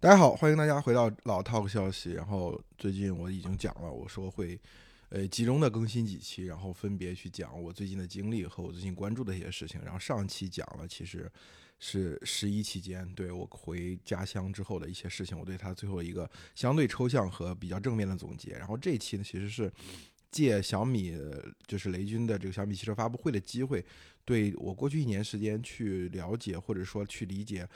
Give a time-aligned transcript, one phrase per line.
[0.00, 2.12] 大家好，欢迎大家回到老 Talk 消息。
[2.12, 4.56] 然后最近我已经讲了，我说会
[5.08, 9.80] 呃集中的更新几期，然后分别去讲我最近的经历和我最近关注的一些事情。
[9.82, 11.28] 然后上期讲了，其实
[11.80, 18.52] 是十一期间对我回家乡之后的一些事情，我对他最后一个相对抽象和比较正面的总结。
[18.52, 19.68] 然后这一期呢，其实是
[20.30, 21.18] 借小米
[21.66, 23.84] 就是雷军的这个小米汽车发布会的机会，
[24.24, 27.68] 对我过去一年时间去了解或者说去理解。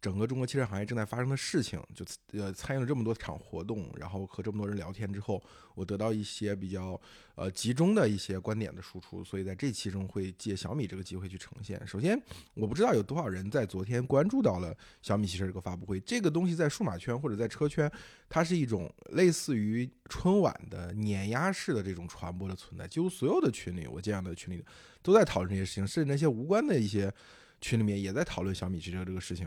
[0.00, 5.42] 整个中国汽车行业正在发生的事情，就呃参与了这么多场活动，然后和这么多人聊天之后，
[5.74, 6.98] 我得到一些比较
[7.34, 11.80] 呃集中的一些观点的输出，所以在这期中会借小米这个机会去呈现。
[11.86, 12.18] 首先，
[12.54, 17.90] 我不知道有多少人在昨天关注到了小米汽车这个发布会，这个东西在数码圈或者在车圈，
[18.28, 24.64] 它是一种类似于春晚的碾压式的这种传播的存在，几乎所有的群里，我这样的群里
[25.02, 27.12] 都在讨论这些事情，甚至那些无关的一些
[27.60, 29.46] 群里面也在讨论小米汽车这个事情。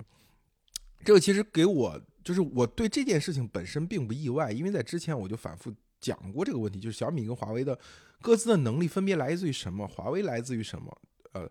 [1.04, 7.78] 这个其实给我就是我对这件事情本身并不意外，因为在之前我就反复讲过这个问题，就是小米跟华为的
[8.22, 11.02] 各自的能力分别来自于什么，华为来自于什么？
[11.34, 11.50] 呃，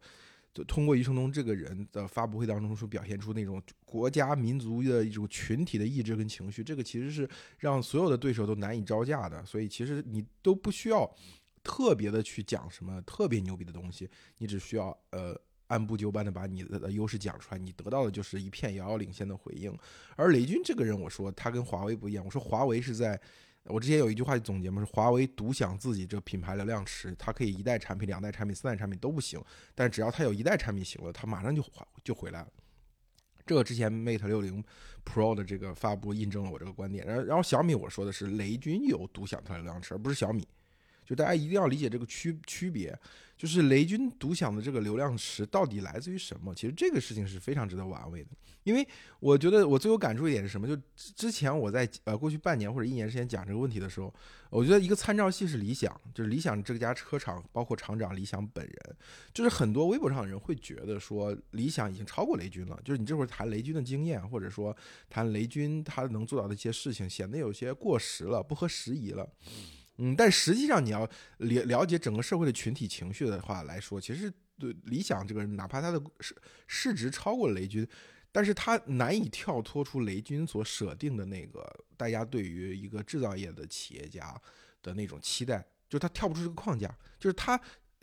[0.54, 9.44] 就通过余承东这个人的发布会当中所表现出那种国家民族的一种群体的意志跟情绪，这个其实是让所有的对手都难以招架的。
[9.44, 11.10] 所以其实你都不需要
[11.62, 15.38] 特别的去讲什么特别牛逼的东西，你只需要呃。
[15.68, 19.76] 按部就班的把你的优势讲出来，你得到的就是一片遥遥领先的回应。
[20.16, 22.24] 而雷军这个人，我说他跟华为不一样。
[22.24, 23.18] 我说华为是在，
[23.64, 29.42] 我之前有一句话总结嘛，是华为独享自己这品牌流量池，它可以一代产品、两代产品、三代产品都不行，
[29.74, 31.64] 但只要它有一代产品行了，它马上就
[32.04, 32.48] 就回来了。
[33.44, 34.62] 这个之前 Mate 六零
[35.04, 37.04] Pro 的这个发布印证了我这个观点。
[37.06, 40.46] 然后，然后小米我说的是雷军有独享它的流量池，而不是小米。
[41.12, 42.98] 就大家一定要理解这个区区别。
[43.34, 46.54] 就是雷军独享的这个流量池到底来自于什么？
[46.54, 48.30] 其实这个事情是非常值得玩味的，
[48.62, 48.86] 因为
[49.18, 50.64] 我觉得我最有感触一点是什么？
[50.64, 54.14] 就之前我在呃过去半年或者一年之前讲这个问题的时候，
[54.48, 58.96] 我觉得一个参照系是理想，就是理想这家车厂包括厂长理想本人，
[59.34, 64.76] 就是很多微博上的人会觉得说理想已经超过雷军了，就是你这会儿谈雷军的经验，或者说
[65.10, 69.28] 谈雷军他能做到的一些事情，显得有些过时了，不合时宜了。
[70.04, 71.08] 嗯但实际上你要
[71.38, 76.36] 了了解整个社会的群体情绪的话来说，其实对理想这个，哪怕他的市
[76.66, 77.86] 市值超过雷军，
[78.32, 81.64] 但是他难以跳脱出雷军所设定的那个
[81.96, 84.34] 大家对于一个制造业的企业家
[84.82, 86.92] 的那种期待，就他跳不出这个框架。
[87.20, 87.60] 就是他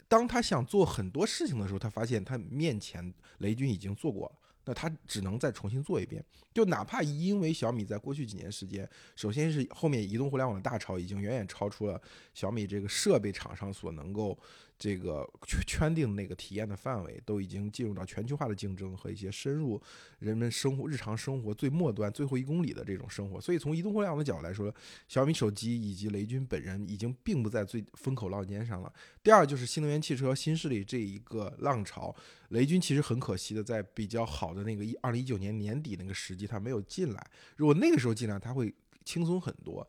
[0.08, 4.39] 当他想做很多事情的时候，他发现他面前雷军已经做过了。
[4.70, 12.00] 那它只能再重新做一遍，就哪怕因为小米在过去几年时间，首先是后面移动互联网的大潮已经远远超出了
[12.36, 14.38] 小米这个设备厂商所能够。
[14.80, 19.80] 这个圈圈定那个体验的范围，都已经进入到全球化的竞争和一些深入
[20.20, 23.42] 人们生活日常生活最末端最后一公里的这种生活。
[23.42, 24.74] 所以从移动互联网的角度来说，
[25.10, 28.92] 小米手机以及雷军本人已经并不在最风口浪尖上了。
[29.22, 32.16] 第二就是新能源汽车新势力这一个浪潮，
[32.52, 38.74] 雷军其实很可惜的在比较好的那个一二零一九年年底那个时机他没有进来，如果那个时候进来他会
[39.04, 39.86] 轻松很多。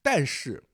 [0.00, 0.64] 但是。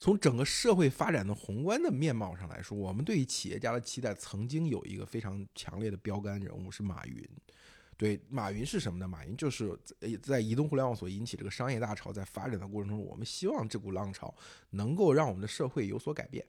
[0.00, 7.28] 从整个社会发展的宏观的面貌上来说，我们对于企业家的期待曾经有一个非常强烈的标杆人物是马云。
[7.96, 9.08] 对，马云是什么呢？
[9.08, 9.76] 马云就是
[10.22, 14.32] 在移动互联网所引起这个商业大潮在发展的过程中，我们希望这股浪潮
[14.70, 16.46] 能够让我们的社会有所改变。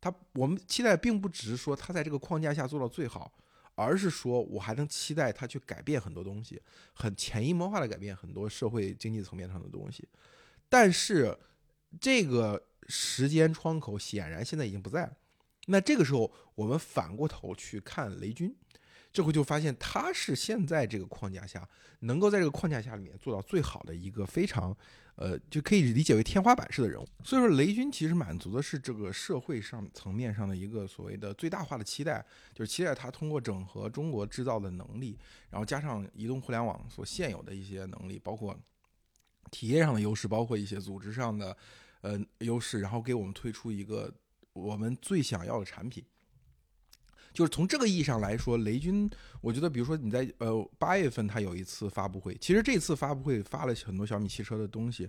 [0.00, 3.32] 他，我们期待并不只是说他在这个框架下做到最好，
[3.76, 6.60] 而是说我还能期待他去改变很多东西，
[6.92, 10.08] 很潜移默化的改变很多社会经济层面上的东西。
[10.68, 11.38] 但是。
[12.00, 15.12] 这个时间窗口显然现在已经不在了。
[15.66, 18.54] 那这个时候，我们反过头去看雷军，
[19.10, 21.66] 这回就发现他是现在这个框架下
[22.00, 24.76] 能够在这个框架下里面做到最好的一个非常，
[25.16, 27.08] 呃，就可以理解为天花板式的人物。
[27.24, 32.22] 所以说，雷军其实满足的是这个社会上层面上的一个所谓的最大化的期待，
[32.52, 35.18] 就是期待他通过整合中国制造的能力，
[35.48, 38.54] 然后加上移动互联网所现有的一些能力，包括
[39.50, 41.56] 体验上的优势，包括一些组织上的。
[42.04, 44.12] 呃，优势，然后给我们推出一个
[44.52, 46.04] 我们最想要的产品，
[47.32, 49.08] 就是从这个意义上来说，雷军，
[49.40, 55.08] 我觉得，比如说你在呃八月份他有一次发布会，其实这次发布会发了很多小米汽车的东西。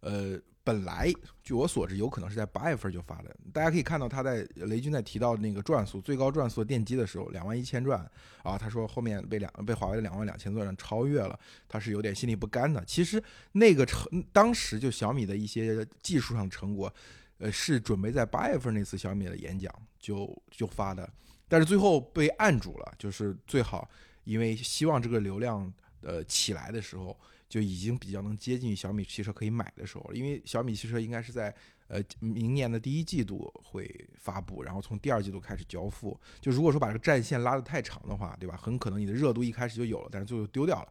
[0.00, 1.12] 呃，本来
[1.42, 3.36] 据我所知，有可能是在八月份就发的。
[3.52, 8.00] 大家可以看到，他在雷军在提到那个转速最高转速电机的时候，两万一千转
[8.42, 11.38] 啊，他说后面被两被华为的两万两千转超越了，
[11.68, 12.82] 他是有点心里不甘的。
[12.86, 13.22] 其实
[13.52, 16.92] 那个成当时就小米的一些技术上成果，
[17.36, 19.70] 呃，是准备在八月份那次小米的演讲
[20.00, 21.06] 就就发的，
[21.46, 23.86] 但是最后被按住了，就是最好
[24.24, 25.72] 因为希望这个流量。
[26.06, 27.18] 呃起来的时候，
[27.54, 30.16] 就已经比较能接近小米汽车可以买的时候了。
[30.16, 31.54] 因为小米汽车应该是在
[31.86, 36.18] 呃明年的第一季度会发布，然后从第二季度开始交付。
[36.40, 38.56] 就如果说把这个战线拉得太长的话，对吧？
[38.56, 40.88] 很可能你的热度一开始就有了，但是最后丢掉了。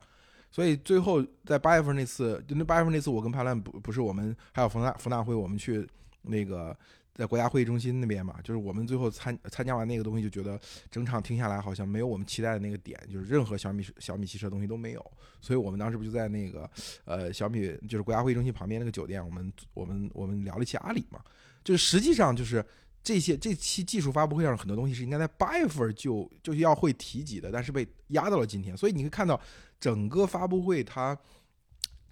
[0.49, 5.85] 所以最后在八月份那次，就那八月份那次，我跟潘兰不不是我们还有冯大冯大辉，我们去
[6.21, 6.73] 那个。
[7.15, 15.11] 在国家会议中心那边嘛，就是我们最后参参加完那个东西，就觉得整场听下来好像没有我们期待的那个点，就是任何小米小米汽车东西都没有。
[15.39, 16.69] 所以我们当时不就在那个
[17.05, 21.21] 呃小米就是国家会议中心旁边那个酒店，我们我们我们聊了一期阿里嘛，
[21.63, 22.65] 就是实际上就是
[23.03, 28.75] 这些这期技术发布会上很多东西是应该在八月份就就要会提及的，但是被压到了今天。
[28.75, 29.39] 所以你会看到
[29.79, 31.17] 整个发布会它。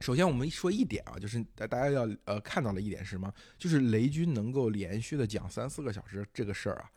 [0.01, 3.31] 首先，我们说一点啊，就是大大家要呃看到的一点是什么？
[3.57, 6.92] 就是雷军能够连续的讲三四个小时这个事儿啊，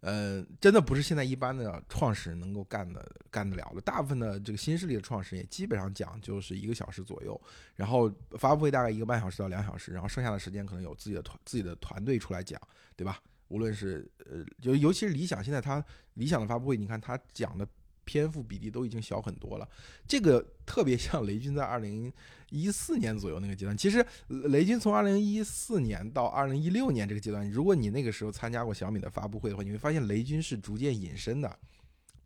[0.00, 3.80] 呃，真的不是现在一般的创始人能够干的干得了的。
[3.80, 7.40] 大部分的这个新势力的创始人也基本上讲就是一个小时左右，
[7.74, 12.60] 然后发布会大概一个半小时到两小时，然后剩下的时间可能有自己的团自己的团队出来讲，
[12.94, 13.18] 对吧？
[13.48, 15.84] 无论是呃，就尤其是理想，现在他
[16.14, 17.66] 理想的发布会，你看他讲的。
[18.10, 19.68] 篇幅比例都已经小很多了，
[20.08, 22.12] 这个特别像雷军在二零
[22.50, 23.76] 一四年左右那个阶段。
[23.76, 24.04] 其实
[24.48, 31.56] 雷军从二零一四年到二零一六年这个阶段，如果你那个时候参加过小米的发布会的话，你会发现雷军是逐渐隐身的。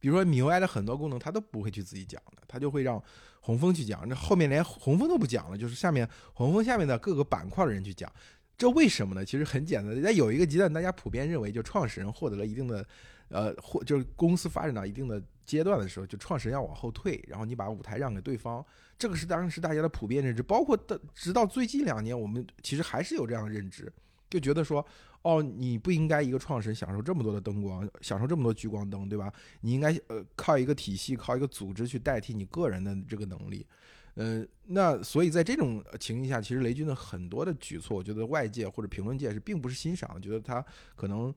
[0.00, 3.02] 比如说米 UI 的很多功能他都不会去自己讲的，他就会让
[3.40, 4.08] 洪峰去讲。
[4.08, 8.10] 那后面连洪峰都不讲了，就是下面洪峰下面的各个板块的人去讲。
[8.56, 9.22] 这为什么呢？
[9.22, 12.86] 其实很简单，在有一个阶段，大家普遍认为，就创始人获得了一定的。
[13.28, 18.64] 呃，或就是公司发展到一定的阶段的时候，就创始人要往后退，然后你把舞台让给对方，
[18.98, 20.42] 这个是当时大家的普遍认知。
[20.42, 23.92] 包括的，直到最近两年，我们其实还是有这样的认知，
[24.30, 24.84] 就觉得说，
[25.22, 29.32] 哦，你不应该一个创始人享受这么多的灯光，享受这么多聚光灯，对吧？
[29.60, 33.66] 你应该呃靠一个体系，靠一个组织去代替你个人的这个能力。
[34.14, 40.64] 呃，那所以在这种情境下，其实雷军的很多的举措，我觉得外界或者评论界是并不是欣赏，觉得他
[40.96, 41.34] 可能。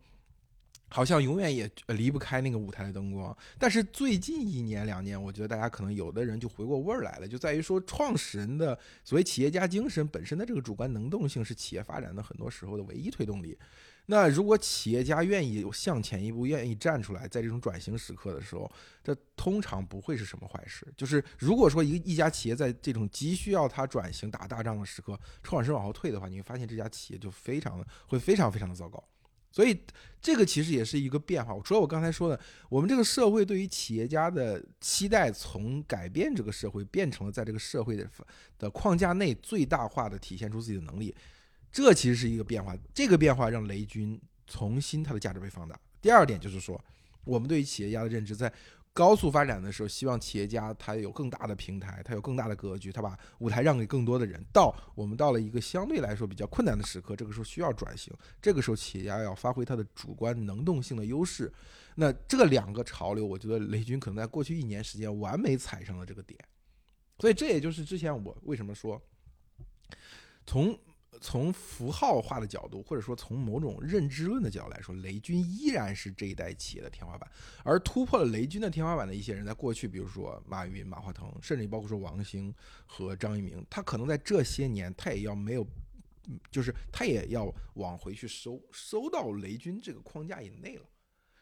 [0.89, 13.57] 好像永远也离不开那个舞台的灯光，但是最近一年两年，我觉得大家可能有的人就回过味儿来了，就在于说创始人的所谓企业家精神本身的这个主观能动性是企业发展的很多时候的唯一推动力。
[14.09, 18.71] 那如果企业家愿意向前一步，愿意站出来，在这种转型时刻的时候，
[19.03, 20.87] 这通常不会是什么坏事。
[20.95, 29.03] 就是如果说一个一家企业在这种急需要它转型打大仗的时刻，创始人往后退的话，你会发现这家企业就非常的会非常非常的糟糕。
[29.51, 29.79] 所以，
[30.21, 31.57] 这个其实也是一个变化。
[31.63, 32.39] 除了我刚才说的，
[32.69, 38.07] 我们这个社会对于企业家的期待，从改变这个社会，变成了在这个社会的
[38.59, 41.15] 的框架内最大化的体现出自己的能力，
[41.71, 42.77] 这其实是一个变化。
[42.93, 45.79] 这个变化让雷军重新他的价值被放大。
[46.01, 46.79] 第二点就是说，
[47.23, 48.51] 我们对于企业家的认知在。
[48.97, 54.43] 高速发展的时候，希望企业家他有更大的平台，他有更大的格局，他把舞台让给更多的人。
[54.51, 58.11] 到我们到了一个相对来说比较困难的时刻，这个时候需要转型，
[58.41, 61.53] 这个时候企业家要发挥他的主观能动性的优势。
[61.93, 66.39] 那这两个潮流，我觉得雷军可能在过去一年时间完美踩上了这个点。
[67.19, 68.99] 所以这也就是之前我为什么说
[70.47, 70.75] 从。
[71.21, 77.29] 从符号化的角度，或者说从某种认知论的角度来说，雷军依然是这一代企业的天花板。
[77.63, 82.53] 而突破了雷军的天花板的一些人，在过去，比如说马云、马化腾，甚至包括说王兴
[82.85, 85.67] 和张一鸣，他可能在这些年，他也要没有，
[86.51, 90.85] 就是他也要往回去收，收到雷军这个框架以内了。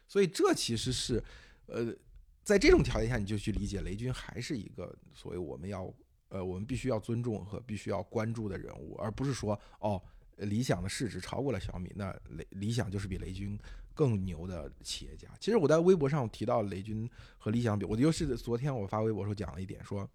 [0.07, 1.23] 所以这其实是，
[1.65, 1.95] 呃，
[2.43, 5.93] 在这种条件下，你就去理解雷军还是一个所谓我们要。
[6.29, 10.01] 呃，我们必须要尊重和必须要关注的人物，而不是说哦，
[10.37, 13.57] 理想的市值超过了小米，那雷理想就是比雷军
[13.93, 15.29] 更牛的企业家。
[15.39, 20.09] 其实我在微博上提到雷军和理想比，我就是昨天我发微博时候讲了一点，说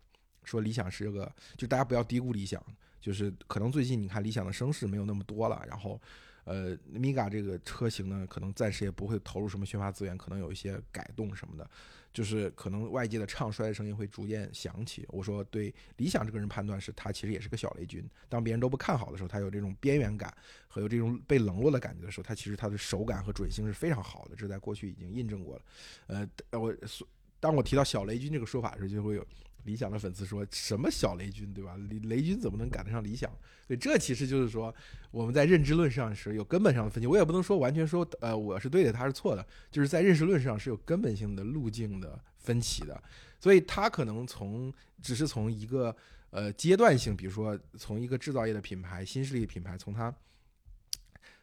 [0.45, 2.62] 说理想是个，就大家不要低估理想，
[3.00, 6.00] 就是可能最近你看理想的声势没有那么多了，然后
[6.45, 11.71] 呃米嘎这个车型呢，可能暂时也不会投入什么宣发资源，可能有一些改动什么的。
[12.12, 15.07] 就是可能外界的唱衰的声音会逐渐响起。
[15.09, 18.09] 我说对理想这个人判断是他其实也是个小雷军。
[18.29, 20.35] 当别人都不看好的时候，他有这种边缘感
[20.69, 24.37] 和有这种被冷落的感觉的时候，他其实他的手感和准星是非常好的。
[24.37, 25.62] 这在过去已经印证过了。
[26.07, 27.07] 呃，我所
[27.38, 29.26] 当我提到小雷军这个说法的时候，就会有。
[29.64, 31.76] 理想的粉丝说什么小雷军对吧？
[31.88, 33.31] 雷雷军怎么能赶得上理想？
[33.67, 34.75] 对这其实就是说
[35.11, 37.07] 我们在认知论上是有根本上的分歧。
[37.07, 43.02] 我也不能说完全说呃我是对的，他是错的，就是在认识论上是有根本性的路径的分歧的。
[43.38, 45.95] 所以他可能从只是从一个
[46.31, 50.14] 呃阶段性，比如说从一个制造业的品牌、新势力品牌，从它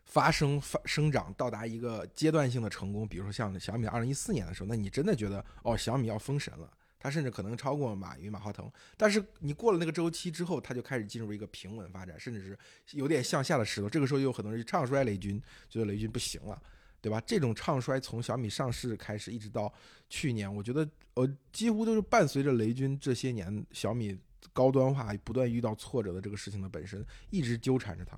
[0.06, 6.72] 发生发生长到达一个阶段性的成功，比如说像小米二零一四年的时候，那你真的觉得哦小米要封神了。
[7.00, 8.72] 它甚至可能超过马云、马化腾。
[8.96, 12.58] 但是你过了那个周期之后，它就开始进入一个平稳发展，甚至是
[12.98, 13.90] 有点向下的势头。
[13.90, 16.62] 这个时候又有很多人唱衰雷军，觉得雷军不行了，
[17.02, 17.22] 对吧？
[17.26, 19.72] 这种唱衰从小米上市开始，一直到
[20.10, 24.18] 去年，我觉得呃几乎都是伴随着雷军这些年小米
[24.54, 28.18] 高端化不断遇到挫折的这个事情的本身，一直纠缠着他。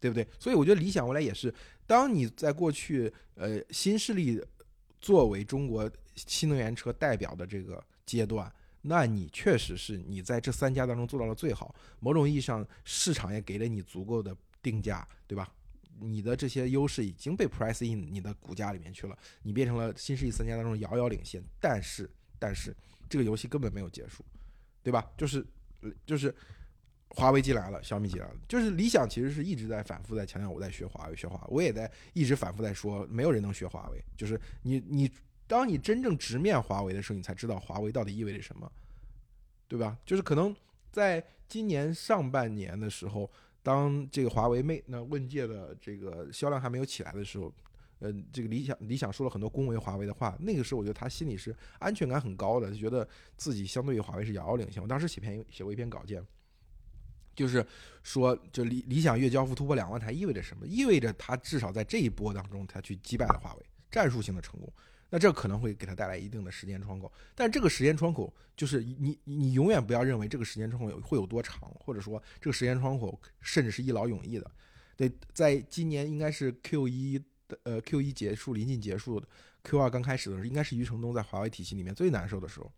[0.00, 0.26] 对不对？
[0.36, 1.54] 所以我觉得理想未来也是，
[1.86, 4.42] 当你在过去，呃，新势力
[5.02, 11.74] 作为中国新能源车代表的这个阶段，那你确实是你在这三家当中做到了最好。
[12.00, 15.52] 某种意义上，市场也给了你足够的定价，对吧？
[16.00, 21.42] 你的这些优势已经被 price in 你的股价里面去了，你变成了新势力三家当中遥遥领先。
[21.60, 22.74] 但是，但是
[23.10, 24.24] 这个游戏根本没有结束，
[24.82, 25.10] 对吧？
[25.18, 25.44] 就是，
[26.06, 26.34] 就是。
[27.14, 34.02] 华为进来了，小米进来了，就是理想其实是一直在反复在强调我在学华为，学华为，我也在一直反复在说，没有人能学华为。
[34.16, 35.10] 就是你你，
[35.46, 38.70] 当你真正直面华为的时候，你才知道华为到底意味着什么，
[39.68, 39.98] 对吧？
[40.06, 40.54] 就是可能
[40.90, 43.30] 在今年上半年的时候，
[43.62, 47.52] 当这个华为魅那问界的这个销量还没有起来的时候，
[47.98, 54.82] 呃，这个理想理想说了很多恭维华为的话，那个时候我觉得他心里是安全感很高的，就觉得自己相对于华为是遥遥领先。
[54.82, 56.24] 我当时写篇写过一篇稿件。
[57.34, 57.64] 就是
[58.02, 60.66] 说，就理理想月交付突破两万台意味着什么？
[60.66, 64.72] 意味着它至少在这一波当中，它去击败了华为，战术性的成功。
[65.14, 74.50] 那这可能会给它带来一定的时间窗口，但这个时间窗口就是你你永远不要认为这个时间窗口会有多长，或者说这个时间窗口甚至是一劳永逸的。
[74.96, 79.28] 对，在今年应该是 Q 一的呃 Q 一结束临近结束的
[79.64, 82.72] Q 二刚开始的时候，应该是余承东在华为体系里面最难受的时候。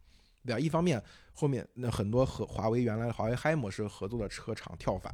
[0.44, 0.60] 对吧？
[0.60, 5.12] 一方面，后面那很多和华为原来华为嗨模式合作的车厂跳反；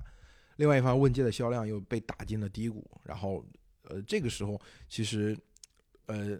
[0.56, 2.90] 另外一方，问界的销量又被打进了低谷。
[3.04, 3.44] 然后，
[3.82, 5.36] 呃，这个时候其实，
[6.06, 6.38] 呃，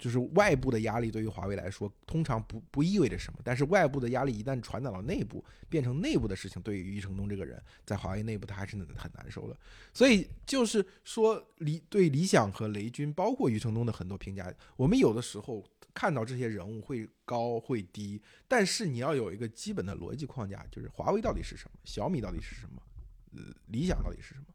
[0.00, 3.38] 就是外部的压力对于华为来说，通常不不意味着什么。
[3.44, 9.56] 但是外部的压力一旦传导到内部，变成内部的事情，对于余承东这个人，在华为内部他还是很难受的。
[9.92, 15.64] 所以就是说，理对理想和雷军，包括余承东的很多评价，我们有的时候。
[15.92, 22.80] 看到这些人物会高会低，但是你要有一个基本的逻辑框架，就是华为到底是什么，小米到底是什么，
[23.32, 24.46] 呃，理想到底是什么，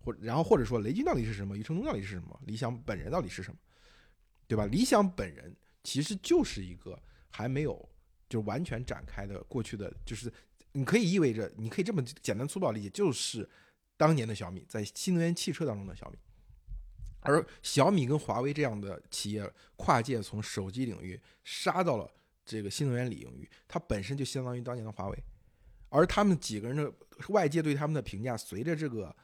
[0.00, 3.56] 或然后或者说雷军到底是什么，余承东到底是什么，理想本人到底是什么，
[4.52, 4.66] 对吧？
[4.66, 7.88] 理想本人其实就是一个还没有
[8.28, 10.30] 就完全展开的过去的，就是
[10.72, 13.48] 你可以意味着，你可以这么简单粗暴理解，就是
[13.96, 16.18] 当年的小米在新能源汽车当中的小米。
[17.20, 22.06] 而小米跟华为这样的企业跨界从手机领域杀到了
[22.44, 25.18] 这个新能源领域，它本身就相当于当年的华为。
[25.88, 26.92] 而他们几个人的
[27.30, 29.16] 外界对他们的评价，随着这个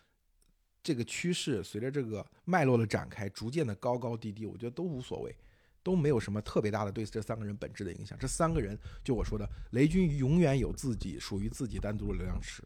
[0.89, 5.37] 这个趋势，随着这个脉络的展开，逐渐的高高低低，我觉得都无所谓，
[5.83, 8.17] 都没有什么特别大的对这三个人本质的影响。
[8.19, 12.63] 这三个人，就我说的，雷军永远有自己属于自己单独的流量池，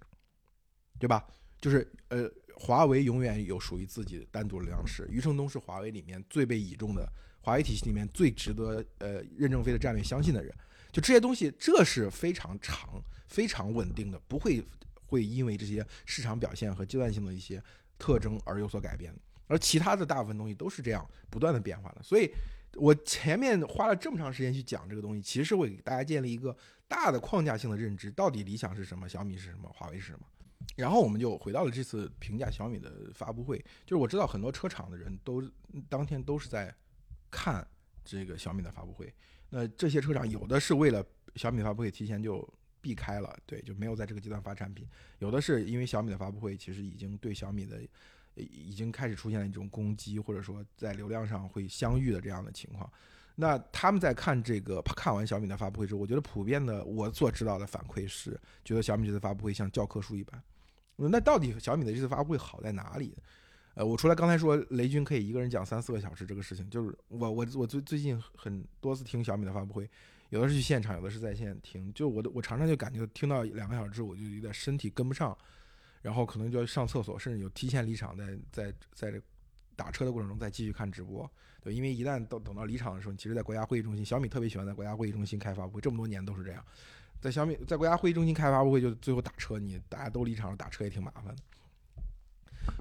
[1.01, 1.27] 对吧？
[1.61, 2.31] 就是呃。
[2.55, 5.09] 华为永远有属于自己单独的流量池。
[5.11, 7.11] 余承东是华为里面最被倚重的，
[7.41, 10.55] 华为体系里面最值得呃任正非的战略相信的人。
[10.93, 14.63] 就这些东西，这是非常长、非常稳定的，不会
[15.07, 17.61] 会因为这些市场表现和阶段性的一些
[18.03, 19.15] 特征而有所改变。
[19.47, 22.03] 而其他的大部分东西都是这样不断的变化的。
[22.03, 22.29] 所以
[22.75, 26.57] 我前面花了这么长时间去讲这个东西，其实是会给大家建立一个
[26.89, 30.21] 大的框架性的认知：到底理想是什么，小米是什么，华为是什么。
[30.77, 35.43] 然后我们就回到了这次评价小米的发布会，就是我知道很多车厂的人都
[35.89, 36.75] 当天都是在
[37.31, 37.67] 看
[38.05, 39.13] 这个小米的发布会。
[39.51, 41.05] 那这些车厂有的是为了
[41.37, 42.49] 小米发布会提前就
[42.83, 44.85] 避开了，对，就没有在这个阶段发产品；
[45.21, 47.81] 有的是因为小米的发布会其实已经对小米的
[48.35, 52.91] 已经开始出现了一种攻击，或者说在流量上会相遇的这样的情况。
[53.37, 60.43] 那他们在看这个看完小米的发布会之后，我觉得普遍的我所知道的反馈是，觉得小米这次发布会像教科书一般。
[60.97, 63.17] 那到底小米的这次发布会好在哪里？
[63.75, 69.91] 呃，我除了刚才说雷军可以一个人讲三四个小时这个事情，就是我我我最最近很多次听小米的发布会，
[70.33, 75.37] 有的是去现场，有的是在线听，就我我常常就感觉听到两个小时，我就有点身体跟不上，
[76.01, 79.21] 然后可能就要上厕所，甚至有提前离场，在在在这
[79.77, 81.31] 打车的过程中再继续看直播。
[81.61, 86.65] 对，因为一旦到等到离场的时候，其实，在国家会议中心，小米特别喜欢在国家会议中心开发布会，这么多年都是这样。
[87.21, 91.37] 在小米在国家会议中心开发布会，就最后打车，你大家都离场了，打车也挺麻烦的。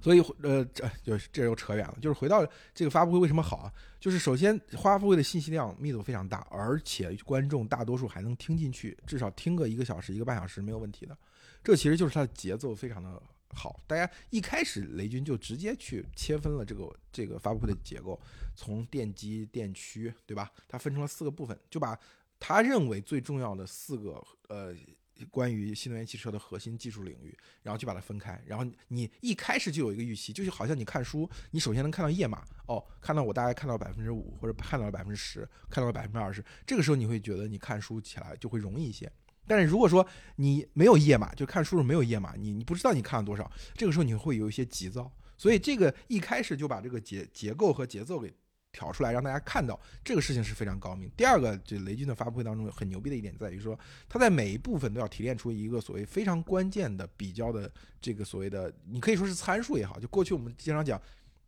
[0.01, 1.97] 所以，呃，这就这又扯远了。
[2.01, 3.73] 就是回到这个发布会为什么好啊？
[3.99, 11.17] 就是首先发布会的信息量密度非常大，而且观众大多数还能听进去，至少听个一个小时、一个半小时没有问题的。
[11.63, 13.79] 这其实就是它的节奏非常的好。
[13.87, 18.19] 大家一开始雷军就直接去切分了这个这个发布会的结构，
[18.55, 20.51] 从电机、电驱，对吧？
[20.67, 21.97] 它分成了四个部分，就把。
[22.43, 24.75] 他认为最重要的四个呃。
[25.25, 39.11] 关于新能源汽车的核心技术领域，然后就把它分开，然后你一开始就有一个预期，就是好像你看书，你首先能看到页码，哦，看到我大概看到百分之五，或者看到了百分之十，看到了百分之二十，这个时候你会觉得你看书起来就会容易一些。
[39.47, 45.11] 但是如果说你没有页码，就看书时没有页码，你你不知道你看了多少，这个时候你会有一些急躁。
[45.37, 48.31] 所以这个一开始就把这个结结构和节奏给。
[48.71, 51.09] 挑出来让大家看到这个事情是非常高明。
[51.15, 59.99] 第二个，就雷军的发布会当中很牛逼的一点在于说，他在每一部分都要提炼出一个所谓非常关键的比较的这个所谓的，你可以说是参数也好。
[59.99, 60.99] 就过去我们经常讲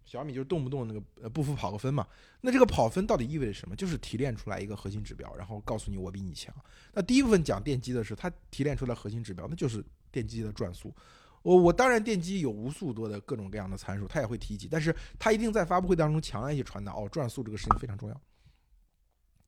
[0.06, 2.06] 小米就是动不动那个呃不服跑个分嘛，
[2.42, 3.76] 那这个跑分到底意味着什么？
[3.76, 6.54] 就是提炼出来一个核心指标，然后告诉你我比你强。
[6.94, 10.94] 那第一部分讲电机的是，他提炼出来核心指标，那就是电机的转速。
[11.44, 18.22] 我我当然电机有无数多的各种各样的参数，他也会提及，但是他一定在发布会当中强烈去传达哦，转速这个事情非常重要，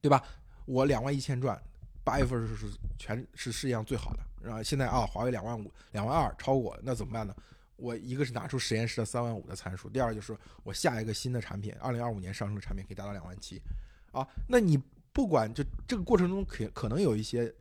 [0.01, 0.21] 对吧？
[0.65, 1.57] 我两万一千转，
[2.03, 2.67] 八月份是是
[2.99, 7.33] 全是世界上最好的，然后现在啊，华为两万五、两万二超过，那怎么办呢？
[7.77, 13.61] 我一个是拿出实验室的三万五的参数，第二就是我下一个新的产品，二零二五年上市的产品可以达到两万七，
[14.11, 14.77] 啊，那你
[15.13, 17.53] 不管就这个过程中可可能有一些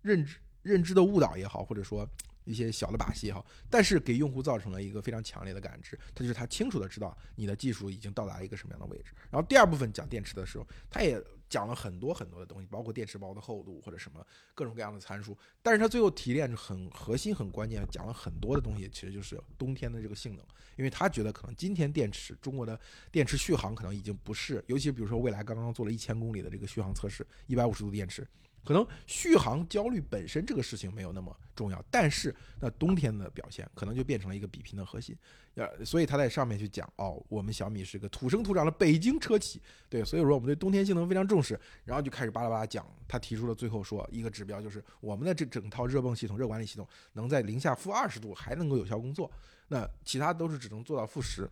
[0.00, 2.08] 认知认知的误导也好，或者说。
[2.44, 9.12] 一些小的把戏哈，但是给用户造成了一个非常强烈的感知，他就是他清楚的知道你的技术已经到达一个什么样的位置。
[9.30, 15.36] 然后第二部分讲电池的时候，他也讲了很多很多的东西，包括电池包的厚度或者什么各种各样的参数。
[15.62, 20.44] 但是他最后提炼很核心、很关键，讲了很多的东西，其实就是冬天的这个性能，
[20.76, 22.78] 因为他觉得可能今天电池中国的
[23.10, 28.26] 电池续航可能已经不是，尤其比如说未来刚刚做了一千公里的这个续航测试，一百五十度电池。
[28.64, 35.16] 可能续航焦虑本身这个事情没有那么重要，但是那冬天的表现可能就变成了一个比拼的核心，
[35.54, 49.30] 呃，所以他在上面去讲哦，我们小米是个土生土长的北京车企，对，所以说我们对冬天性能非常重视，然后就开始巴拉巴拉讲，他提出了最后说一个指标就是我们的这整套热泵系统、热管理系统能在零下负二十度还能够有效工作，
[49.68, 51.50] 那其他都是只能做到负十，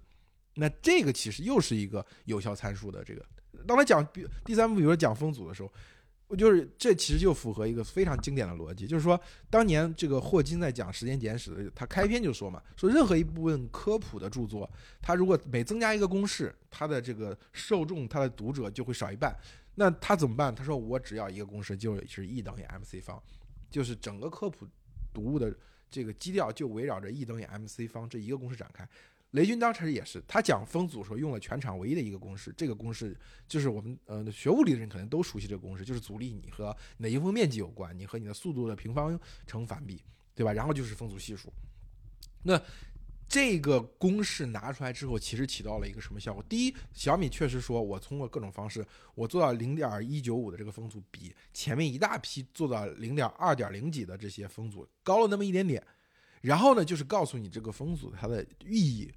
[0.54, 3.26] 那这个其实又是一个有效参数的这个，
[3.66, 5.72] 当他讲比第三步，比如说讲风阻的时候。
[6.30, 14.70] 我就是这其实就符合一个非常经典的逻辑，就是说当年这个霍金在讲《时间简史》的，他开篇就说嘛，说任何一部分科普的著作，
[15.02, 19.36] 他如果每增加一个公式，他的这个受众、他的读者就会少一半。
[19.74, 20.54] 那他怎么办？
[20.54, 23.20] 他说我只要一个公式，就是 E 等于 mc 方，
[23.68, 24.64] 就是整个科普
[25.12, 25.52] 读物的
[25.90, 28.88] 这个基调就围绕着 E 等于 mc 方这一个公式展开。
[29.32, 33.16] 雷军当时也是，他讲风阻时候用了全场唯一的一个公式，这个公式
[33.46, 40.02] 就是我们呃学物理的人可能都熟悉这个公式，就是阻力你和你的迎风面积有关，你和你的速度的平方成反比，
[40.34, 40.52] 对吧？
[40.52, 41.52] 然后就是风阻系数。
[42.42, 42.60] 那
[43.28, 46.42] 这个公式拿出来之后，其实起到了一个什么效果？
[46.48, 55.80] 第一，小米确实说我通过各种方式，我做到零点一九五的这个风阻，比前面一大批做到零点二点零几的这些风阻高了那么一点点。
[56.40, 59.08] 然后呢，就是告诉你这个风阻它的意义。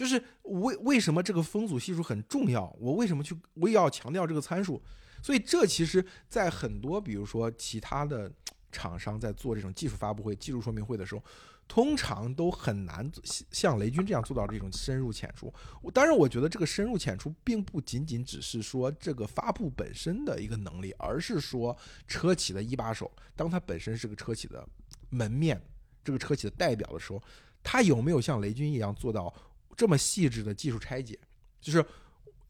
[0.00, 2.74] 就是为为什么这个风阻系数很重要？
[2.80, 4.82] 我为什么去我也要强调这个参数？
[5.22, 8.32] 所以这其实，在很多比如说其他的
[8.72, 11.22] 厂商在做这种技术发布会、技术说明会的时候，
[11.68, 13.12] 通常都很难
[13.50, 15.52] 像雷军这样做到这种深入浅出。
[15.82, 21.76] 我当然，我觉得这个深入浅出并不仅仅只是说这个发布本身的一个能力，而是说
[22.08, 24.66] 车企的一把手，当他本身是个车企的
[25.10, 25.60] 门面，
[26.02, 27.22] 这个车企的代表的时候，
[27.62, 29.30] 他有没有像雷军一样做到？
[29.76, 31.18] 这么细致的技术拆解，
[31.60, 31.84] 就是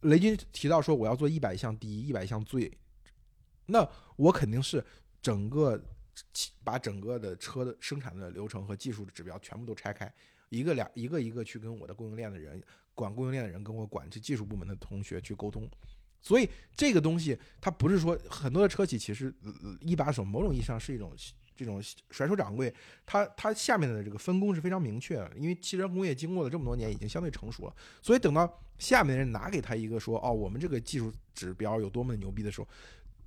[0.01, 2.71] 雷军提到说我要做一百项第一，一百项最，
[3.67, 4.85] 那我肯定是
[5.23, 5.81] 整个
[6.65, 10.13] 把整个的车的生产的流程和技术的指标全部都拆开，
[10.49, 12.63] 一个两一个一个去跟我的供应链的人
[12.95, 15.69] 管供应链的人跟我管这技术部门的同学去沟通，
[16.21, 19.35] 所以这个东西它不是说很多的车企其实
[19.81, 21.13] 一把手，某种意义上是一种。
[21.61, 21.79] 这种
[22.11, 32.67] 甩手掌柜，他他下面的这个分工是非常明确的，因为汽车工业经过了这么多年，已经相对成熟了，所以等到下面的人拿给他一个说哦，我们这个技术指标有多么的牛逼的时候，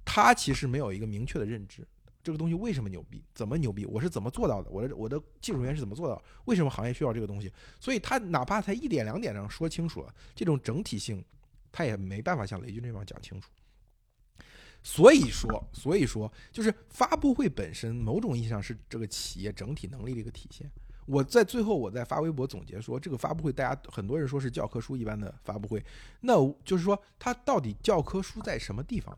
[0.04, 1.88] 他其实没有一个明确的认知，
[2.24, 11.24] 这个东西为什么牛逼，怎么牛逼，我是怎么做到的，我的我的技术人员是怎么做到，为什么行业需要这个东西，所以他哪怕他一点两点上说清楚了，这种整体性，
[11.72, 13.50] 他也没办法像雷军这方讲清楚。
[14.84, 20.69] 所以说，所以说，就是发布会本身，某种意义上是这个企业整体能力的一个体现。
[21.06, 25.84] 我在最后，我在发微博总结说，这个发布会，大家很多人说是教科书一般的发布会，
[26.22, 29.17] 那就是说，它到底教科书在什么地方？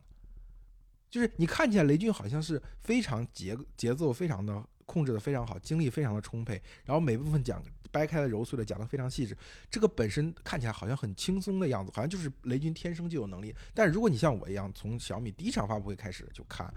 [1.10, 4.66] 就是你看起来雷军好像是非常节节奏非常的。
[4.86, 9.36] 控制的非常好，精力非常的充沛，然后每部分讲掰开了揉碎了讲的非常细致。
[9.70, 13.54] 这个本身看起来好像很轻松的样子，好像就是雷军天生就有能力。
[13.74, 16.72] 但如果你像我一样，从小米第一场发布会开始就看，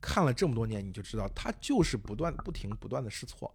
[0.00, 3.52] 看了这么多年，你就知道他就是不断不停不断的试错，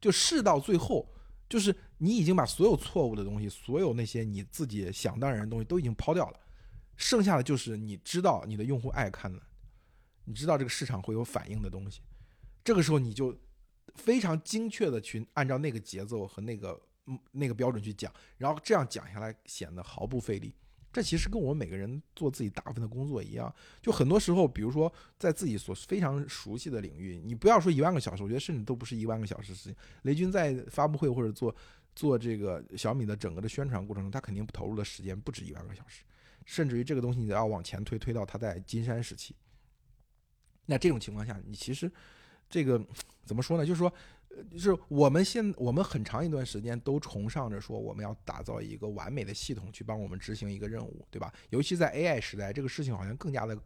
[0.00, 1.08] 就试到最后，
[1.48, 6.40] 就是你已经把所有错误的东西，所有那些你自己想当然的东西都已经抛掉了，
[6.96, 9.40] 剩下的就是你知道你的用户爱看的。
[10.26, 12.00] 你知道这个市场会有反应的东西，
[12.64, 13.36] 这个时候你就
[13.94, 20.54] 非常精确的去按照那个节奏和那个嗯那个标准去讲，然后这样讲下来显得毫不费力。
[20.90, 29.76] 这其实跟我们每个人做自己大部分的工作一样，就很多时候，比如说在自己所非常熟悉的领域，你不要说一万个小时，我觉得甚至都不是一万个小时的事情。
[30.02, 31.52] 雷军在发布会或者做
[31.96, 36.04] 做这个小米的整个的宣传过程中，他肯定投入的时间不止一万个小时，
[36.44, 39.34] 甚至于这个东西你要往前推，推到他在金山时期。
[40.66, 41.90] 那这种情况下，你其实
[42.54, 42.80] 这个
[43.24, 43.66] 怎么说呢？
[43.66, 43.92] 就是说，
[44.52, 51.34] 就是我们现我们很长一段时间都崇尚着说，我们要打造一个完美的系统去帮我们执行一个任务，对吧？
[51.50, 53.58] 尤其在 AI 时代，这个事情好像更加的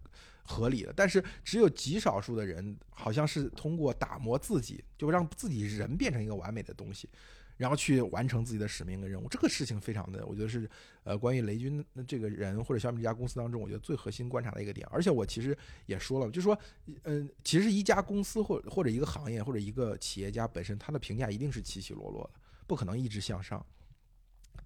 [0.42, 0.92] 合理了。
[0.96, 7.10] 但是，只有极少数的人，好像是通过打磨自己，就让自己人变成一个完美的东西。
[7.58, 10.70] 然后去完成自己的使命跟任务，这个事情非常的，我觉得是，
[11.02, 14.88] 呃，关于雷军这个人或者小米这家公司当中，我觉得最核心观察的一个点。
[14.90, 16.58] 而且我其实也说了，就说，
[17.02, 23.64] 嗯，其实一家公司或或者一个行业或者一个企业家本身，他的评价一定是起起落落的，不可能一直向上。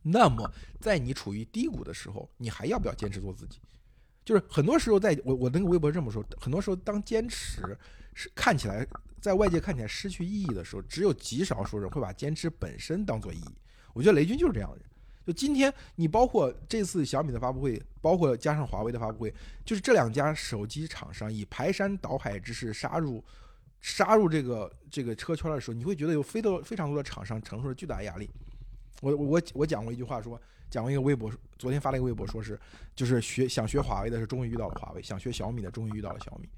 [0.02, 3.58] 那么，在你处于低谷的时候，你还要不要坚持做自己？
[4.24, 7.76] 就是很多时候，在我我那个微博这么说，很多时候当坚持
[8.14, 8.86] 是看起来。
[9.20, 13.54] 在外界看起来失去意义的时候，只有极少数人会把坚持本身当做意义。
[13.92, 14.84] 我觉得雷军就是这样的人。
[15.24, 19.32] 就今天，你包括这次小米的发布会，包括加上华为的发布会，
[19.64, 23.22] 就是这两家手机厂商以排山倒海之势杀入
[23.80, 28.28] 杀入这个这个车圈的时候，你会觉得有非多非常多的厂商承受着巨大的压力。
[29.00, 32.58] 我我我讲过一句话，说讲过一个微博，昨天发了一个微博，说是
[32.96, 36.48] 就是学想学华为的是终于遇到了华为，想学小米的终于遇到了小米，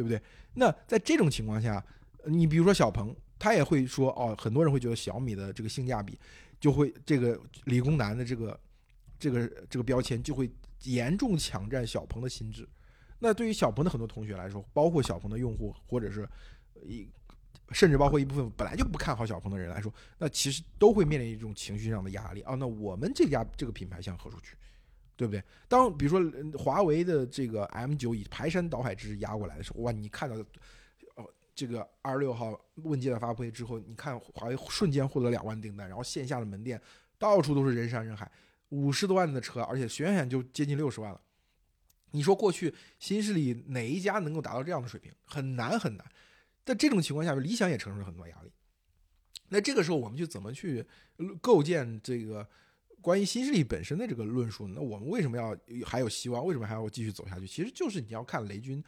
[0.00, 0.22] 对不对？
[0.54, 1.84] 那在这种情况下。
[2.26, 6.18] 你比如说小鹏，他也会说哦，很多人会觉得小米的这个性价比，
[6.60, 8.60] 就会这个理工男的这个
[9.18, 10.50] 这个这个标签就会
[10.82, 12.68] 严重抢占小鹏的心智。
[13.18, 16.28] 那对于小鹏的很多同学来说，包括小鹏的用户，或者是
[16.82, 17.08] 一
[17.72, 22.54] 甚至包括一部分本来就不看好小鹏的人来说，那其实都会面临一种情绪上的压力啊。
[22.54, 24.54] 那我们这家这个品牌向何处去，
[25.20, 25.44] 对不对？
[25.68, 30.34] 当比如说华为的这个 M 九以排山倒海之势压过来的时候，哇，你看到。
[31.16, 36.80] 哦这个二十六号问界的发布会之后，你看华为瞬间获得两万订单，然后线下的门店
[37.18, 38.30] 到处都是人山人海，
[38.70, 41.20] 五十多万的车，而且远远就接近六十万了。
[42.12, 45.12] 你说过去新势力哪一家能够达到这样的水平？
[45.24, 46.06] 很难很难。
[46.64, 48.50] 在这种情况下，理想也承受了很多压力。
[49.50, 50.86] 那这个时候，我们就怎么去
[51.42, 52.48] 构建这个
[53.00, 54.68] 关于新势力本身的这个论述？
[54.68, 56.44] 那我们为什么要还有希望？
[56.44, 57.46] 为什么还要继续走下去？
[57.46, 58.82] 其实就是你要看雷军。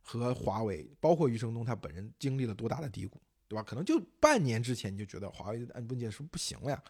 [0.00, 3.62] 和华为，包括余承东他本人经历了多大的低谷，对吧？
[3.62, 6.82] 可能就半年之前你就觉得华为的问界是不是不行了呀，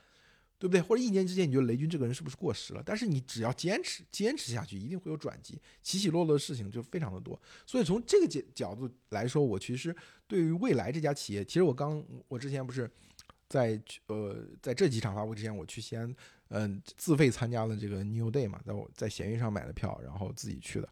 [0.56, 0.80] 对不对？
[0.80, 2.82] 或者一年之前你觉得雷军这个人是不是过时了？
[2.86, 7.40] 但是你只要坚持坚持下去，一定会有转机，起起落落的事情就非常的多。
[7.66, 9.92] 所以从这个角角度来说，我其实
[10.28, 12.88] 对于未来这家企业，其实我刚我之前不是
[13.48, 16.14] 在呃在这几场发布之前，我去西安，
[16.48, 20.88] 嗯，自费参加了这个 New Day 嘛，在我在闲鱼上买的票，然后自己去的。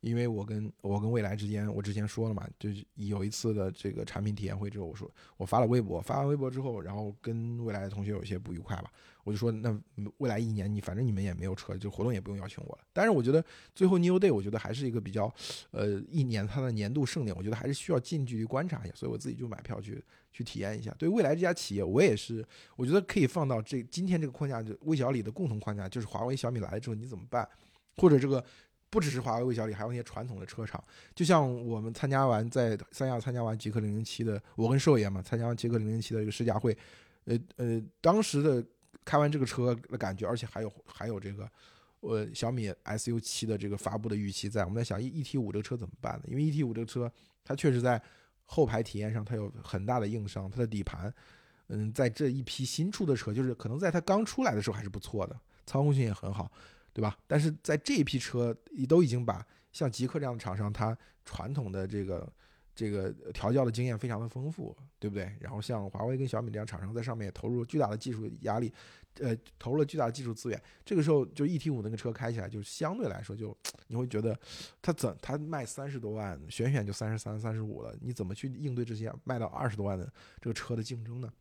[0.00, 8.92] 因为我跟我跟未来之间，我之前说了嘛，就是有一次的这个产品体验会之后，我说我发了微博，发完微博之后，然后跟未来的同学有些不愉快吧，
[9.24, 9.80] 我就说那
[10.18, 12.84] 未来一年你反正你们也没有车，就活动也不用邀请我了。
[12.92, 13.42] 但是我觉得
[13.74, 15.34] 最后 New Day 我觉得还是一个比较，
[15.70, 20.94] 呃，一年它的年度盛典，我觉得还是需要近距离观察一下，所以我自己就买票去去体验一下。
[20.98, 22.44] 对未来这家企业，我也是，
[22.76, 27.48] 我觉得可以放到这今天这个框架，就魏小李的共同框架，就是华为、小米来了之后你怎么办，
[27.96, 28.44] 或者这个。
[28.90, 30.80] 不只是华为、魏小李，还有那些传统的车厂。
[31.16, 36.78] 就像我们参加完在三亚参加完极客零零七的，我跟寿爷嘛，参加完极客零零七的一个试驾会，
[37.24, 38.64] 呃呃，当时的
[39.04, 41.50] 开完这个车的感觉，而且还有还有这个，
[42.02, 46.26] 呃，小米 SU 七的这个发布的预期在，我们在想 E E T 五这个车怎么办呢？
[46.28, 47.10] 因为 E T 五这个车
[47.42, 48.00] 它确实在
[48.44, 51.12] 后排体验上它有很大的硬伤，它的底盘，
[51.68, 56.50] 嗯，在这一批新出的车，就是可能在它刚出来的时候还是不错的，操控性也很好。
[56.96, 57.18] 对吧？
[57.26, 58.56] 但是在这一批车
[58.88, 62.32] 都已经把像极客这样的厂商，它传统的这个
[62.74, 65.32] 这个调教的经验非常的丰富，对不对？
[65.40, 68.72] 然后像华为跟小米这样厂商在上面投入巨大的技术压力，
[69.20, 70.60] 呃，投入了巨大的技术资源。
[70.84, 73.56] 这个时候，就 E T 五那个车开起来，就相对来说，就
[73.86, 74.36] 你会觉得
[74.82, 81.32] 它怎它卖三十多万，选选就三十三、三十五了，你怎么去应对这些卖到二十多万的这个车的竞争呢？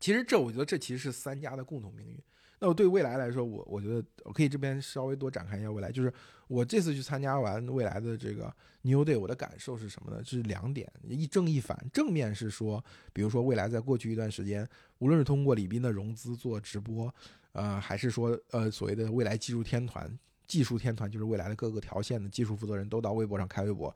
[0.00, 2.18] 其实这，我觉得这其实是三家的共同命运。
[2.62, 5.90] 那我对未来来说，我我觉得我可以这边稍微多展开一下未来。
[5.90, 6.14] 就是
[6.46, 8.44] 我这次去参加完未来的这个
[8.82, 10.22] New Day，我的感受是什么呢？
[10.24, 11.76] 是两点，一正一反。
[11.92, 14.64] 正面是说，比如说未来在过去一段时间，
[14.98, 17.12] 无论是通过李斌的融资做直播，
[17.50, 23.92] 呃，还是说呃所谓的未来技术天团，技术天团就是未来的各个条线的技术负责人都到微博上开微博，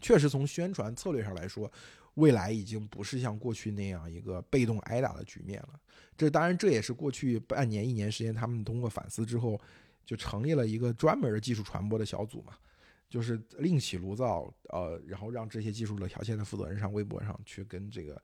[0.00, 1.68] 确实从宣传策略上来说。
[2.14, 5.80] 未来已经不是像过去那样一个被动挨打的局面了。
[6.16, 9.60] 这当然，这也是过去半年、一年时间，他们通过反思之后，
[10.06, 12.52] 就成立了一个专门的技术传播的小组嘛，
[13.08, 18.22] 就是另起炉灶，呃，然后让这些技术的条线的负责人上微博上去跟这个、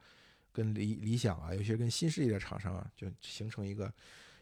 [0.53, 3.92] 跟理理想啊，有些跟新势力的厂商啊，就形成一个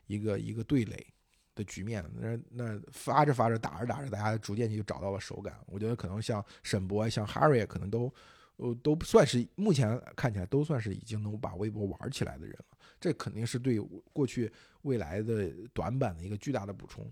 [0.06, 1.06] 一个一个对垒
[1.54, 2.04] 的局面。
[2.14, 5.58] 那那发着发着，打着打着，大家逐渐就找到了手感。
[5.64, 8.12] 我觉得可能像沈博、像 Harry 可能都。
[8.58, 13.80] 呃，都算是目前看起来都算是已经能把微博玩起来的人了，这肯定是对
[14.12, 17.10] 过去未来的短板的一个巨大的补充。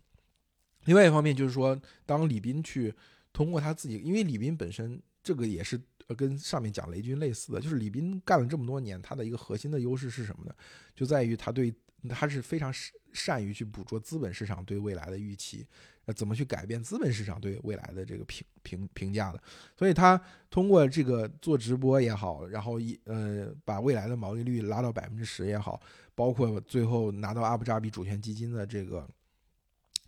[0.85, 2.95] 另外一方面就是说，当李斌去
[3.33, 5.81] 通过他自己，因为李斌本身这个也是
[6.17, 10.55] 跟上面讲雷军类似的，就是李斌干了这么多年，他的一个核心的优势是什么呢？
[10.95, 11.73] 就在于他对
[12.09, 15.67] 他是非常善善于去捕捉资本市场对未来的预期。
[16.07, 19.43] 呃，怎么去改变资本市场对未来的这个评评评价的？
[19.77, 20.17] 所以他
[20.49, 25.81] 通过这个做直播也好，然后一呃把未来的毛利率拉到百分之十也好，
[26.15, 29.05] 包括最后拿到阿布扎比主权基金的这个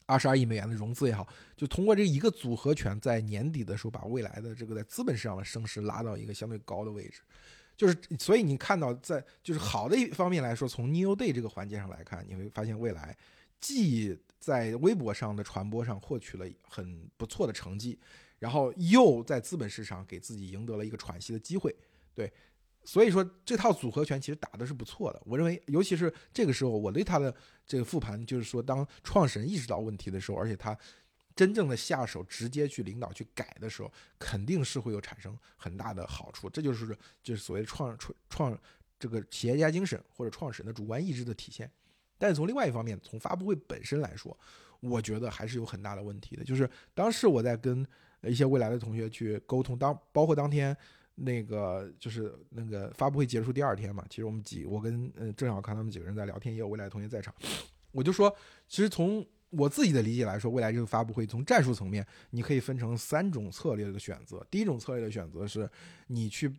[0.07, 7.23] 二十二亿美元的融资也好，就通过这一个组合拳，在年底的时候把未来的这个在资本市场的声势拉到一个相对高的位置。
[7.79, 13.17] 就是所以你看到在就是好的一方面来说，从 New Day 这个环节上来看，你会发现未来
[13.61, 17.97] 既在微博上的传播上获取了很不错的成绩，
[18.41, 21.73] 然后又在资本市场给自己赢得了一个喘息的机会，
[22.15, 22.33] 对，
[22.85, 25.23] 所以说这套组合拳其实打的是不错的。
[25.25, 27.33] 我认为，尤其是这个时候，我对他的
[27.65, 30.77] 这个复盘，就是说，当创始人意识到问题的时候，而且他
[31.39, 36.51] 真正的下手直接去领导去改的时候，肯定是会有产生很大的好处。
[36.51, 38.61] 这就是就是所谓创创创
[38.99, 41.71] 这个企业家精神或者创始人的主观意志的体现。
[42.19, 44.37] 但是从另外一方面，从发布会本身来说，
[44.81, 46.43] 我觉得还是有很大的问题的。
[46.43, 47.87] 就是当时我在跟
[48.23, 50.77] 一些未来的同学去沟通，当包括当天
[51.15, 57.33] 那个就是那个发布会结束第二天嘛，其实我们几我跟嗯郑小康他们几个人在聊天，也有未来同学在场，
[57.93, 64.47] 我就说，其实从我自己的理解来说，未来这个发布会从战术层面，你可以分成三种策略的选择。
[64.51, 65.71] 第一种策略的选择是，
[66.07, 66.53] 你去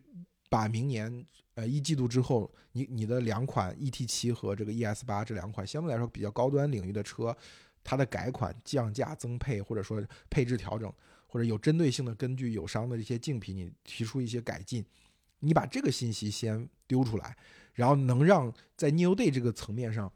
[0.48, 1.26] 把明年。
[1.56, 7.36] 呃，一季度之后，你你的两款 E T 七和这个 E S 八这两款相对来说比较高端领域的车，
[7.82, 10.90] 它的改款、降价、增配，或者说配置调整，
[11.26, 14.82] 或者有针对性的根据友商的这些竞品，你提出一些改进，
[15.40, 17.36] 你把这个信息先丢出来，
[17.74, 20.10] 然后能让在 New Day 这个层面上，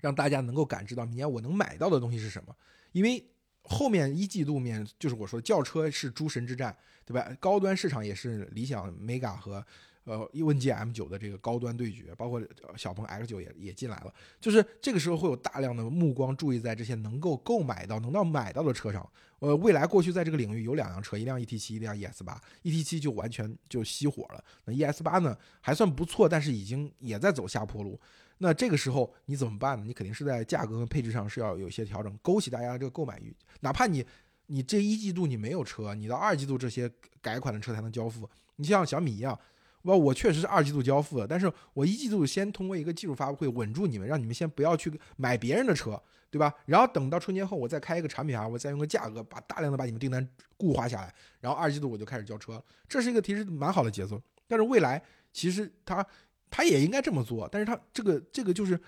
[0.00, 2.54] 让大家能够感知到明年我能买到的东西是什么，
[2.92, 3.24] 因为
[3.62, 7.30] 后面一季度面就是我说轿车是诸神之战，对吧？
[7.38, 9.64] 高端市场也是理想、Mega 和。
[10.04, 12.42] 呃，问界 M 九的这个高端对决，包括
[12.74, 19.08] 小鹏 X 九也也进来了，就是这个时候会有大量的目光注意在这些能够购买到、能到买到的车上。
[19.40, 22.40] 呃，未来过去在这个领域有两辆车，一辆 E T 七，一辆 E S 八。
[22.62, 28.00] E T 七就完全就熄火了，那 E S 八呢还算不错，但是已经也在走下坡路。
[28.42, 29.84] 那这个时候你怎么办呢？
[29.84, 33.36] 你肯定是在价格和配置上是要有一些调整，勾起大家这个购买欲。
[33.60, 34.04] 哪怕你
[34.46, 38.28] 你这一季度你没有车，你到二季度这些改款的车才能交付。
[38.56, 39.38] 你像小米一样。
[39.82, 45.98] 我我确实是二季度交付的，但是我一季度先通过一个技术发布会稳住你们，让你们先不要去买别人的车，
[46.30, 46.52] 对吧？
[46.66, 54.20] 然后等到春节后，我再开一个产品啊，我再用个价格把大量的把你们订单固化下来，然后二季度我就开始交车，这是一个其实蛮好的节奏。
[54.46, 56.06] 但是未来其实它
[56.50, 58.78] 他也应该这么做，但是他这个这个就是，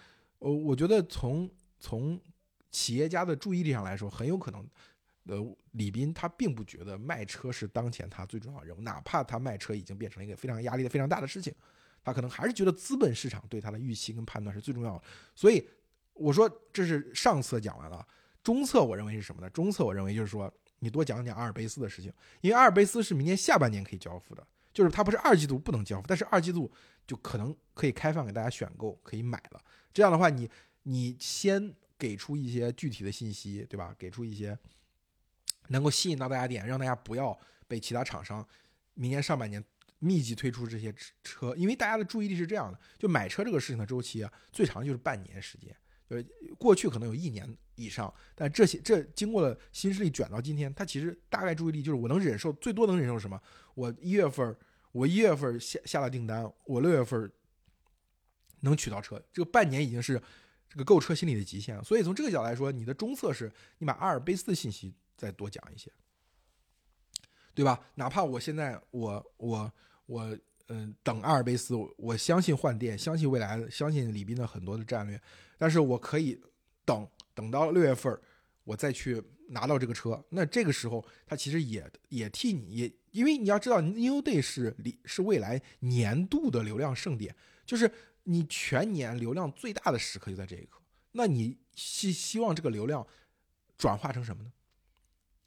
[0.41, 1.49] 呃，我觉得从
[1.79, 2.21] 从
[2.71, 4.67] 企业家的注意力上来说，很有可能。
[5.27, 5.37] 呃，
[5.71, 11.55] 李斌他并不觉得卖车是当前他最重要的任务，哪怕他卖车已经变成了一个非常压力的非常大的事情，
[12.03, 15.03] 他可能还是觉得资本市场对他的预期跟判断是最重要的。
[15.33, 15.65] 所以
[16.15, 18.05] 我说这是上策讲完了，
[18.43, 19.49] 中策我认为是什么呢？
[19.51, 26.69] 中策我认为就是说你多讲讲阿尔卑斯的事情，因为阿尔卑斯是明年下半年可以交付的，就是它不是二季度不能交付，但是二季度
[27.07, 29.63] 就可能可以开放给大家选购，可以买了。
[29.93, 30.49] 这样的话，你
[30.83, 33.95] 你先给出一些具体的信息，对吧？
[33.99, 34.59] 给出一些。
[35.69, 37.39] 能够吸引到大家点，让大家不要
[37.69, 38.47] 被其他厂商
[38.95, 39.63] 明年上半年
[40.01, 45.75] 密集推出这些车，因为大家的注意力是这样的，就买车这个事情的周期啊，最长就是半年时间，
[46.09, 46.23] 呃，
[46.59, 53.41] 过去可能有一年以上，但这些这经过了新势力卷到今天，它其实大概注意力就是我能忍受最多能忍受什么？
[53.75, 54.55] 我一月份
[54.93, 57.31] 我一月份下下了订单，我六月份
[58.61, 60.23] 能取到车，这个半年已经是
[60.69, 61.83] 这个购车心理的极限了。
[61.83, 65.91] 所以从这个角度来说，你的中策是你把阿尔卑斯的信息再多讲一些。
[67.55, 67.79] 对吧？
[67.97, 69.71] 哪怕我现在我我
[70.07, 75.21] 我嗯等阿尔卑斯，我相信换电，相信未来，相信李斌的很多的战略，
[75.59, 76.41] 但是我可以
[76.87, 78.19] 等等到六月份，
[78.65, 80.25] 我再去拿到这个车。
[80.31, 87.91] 那这个时候，他其实也也替你也，因为你要知道，New Day 是里是未来年度的流量盛典，就是
[88.25, 90.81] 你全年流量最大的时刻就在这一刻。
[91.13, 93.07] 那你希希望这个流量
[93.79, 94.53] 转化成什么呢？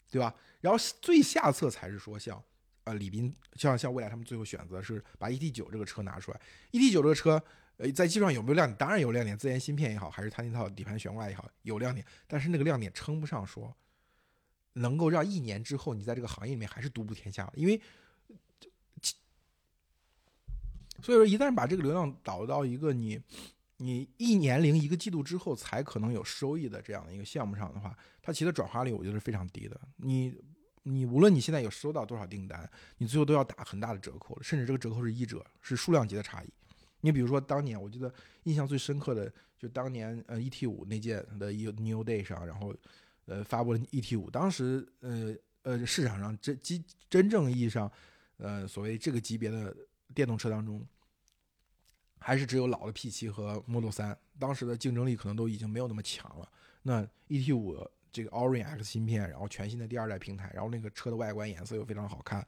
[0.09, 0.33] 对吧？
[0.61, 2.41] 然后最下策才是说，像
[2.85, 6.39] 呃李斌，像像未来他们最后选择是把 E T 九这个车拿出来。
[6.71, 7.43] E T 九这个车，
[7.77, 8.77] 呃，在技术上有没有亮点？
[8.77, 12.05] 当然有亮点，自研芯片也好，还是它那套底盘悬挂也好，有亮点。
[12.27, 13.75] 但是那个亮点称不上说
[14.75, 17.51] 能够让一年之后你在这个行业里面还是独步天下。
[17.55, 17.81] 因为，
[21.01, 23.19] 所以说一旦把这个流量导到一个你。
[23.77, 29.77] 你一年零一个季度之后才可能有收益的这样的一个项目上的话，它其实转化率我觉得是非常低的。
[29.97, 30.33] 你
[30.83, 36.47] 你无论你现在有收到多少订单，你最后都要打很大的折扣，甚至这个折扣是一折，是数量级的差异。
[37.01, 38.09] 你比如说当年我记得
[38.43, 42.73] 印象最深刻的就当年呃 ET 五那届的 New Day 上，然后
[43.25, 47.91] 呃发布了 ET 五，当时呃呃市场上真真真正意义上
[48.37, 49.75] 呃所谓这个级别的
[50.13, 50.85] 电动车当中。
[52.17, 56.51] 还是只有老的 P7 和 Model 3，当时的竞争力可能都已经没有那么强了。
[56.81, 62.43] 那 ET5 这个 Orin X 芯片，然后全新的第二代平台，然后那个车的外观颜色又非常好看，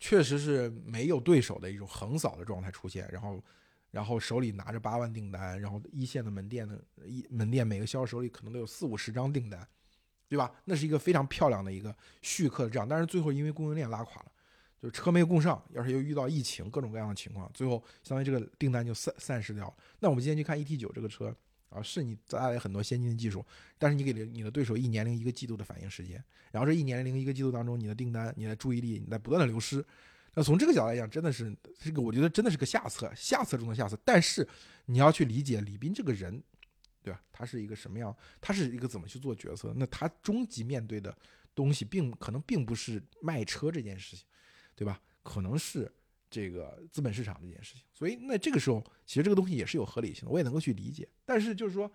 [0.00, 3.08] 确实是没有对手的一种横扫的状态出现。
[3.12, 3.40] 然后，
[3.92, 9.68] 然后手里拿着八万订单，然后一线的门店的一门店每个销售手里可能都有四五十张订单，
[10.28, 10.52] 对吧？
[10.64, 14.30] 那是一个非常漂亮的一个续客的这样，但是最后因为供应链拉垮了。
[14.82, 19.74] 就是车没有供上，要是又遇到疫情各种各样的情况，最后相当于这个订单就散散失掉了。
[20.00, 21.34] 那我们今天去看 ET 九这个车
[21.70, 23.42] 啊，是你带来很多先进的技术，
[23.78, 29.82] 但是你给了你的对手一年零一个季度的反应时间，然后这一年零一个季度当中，你的订单、你的注意力你在不断的流失。
[30.34, 33.98] 那从这个角度来讲，真的是这个，我觉得真的是个下策，下策中的下策。
[34.04, 34.46] 但是
[34.84, 36.42] 你要去理解李斌这个人，
[37.04, 37.22] 对吧？
[37.30, 38.12] 他是一个什么样？
[38.40, 39.72] 他是一个怎么去做决策？
[39.76, 41.16] 那他终极面对的
[41.54, 44.26] 东西，并可能并不是卖车这件事情。
[44.76, 45.00] 对吧？
[45.22, 45.88] 可能是
[46.28, 51.08] 这个资本市场这件事情，所以那这个时候，其实这个东西也是有合理性的，我也能够去理解。
[51.24, 51.88] 但是就是说，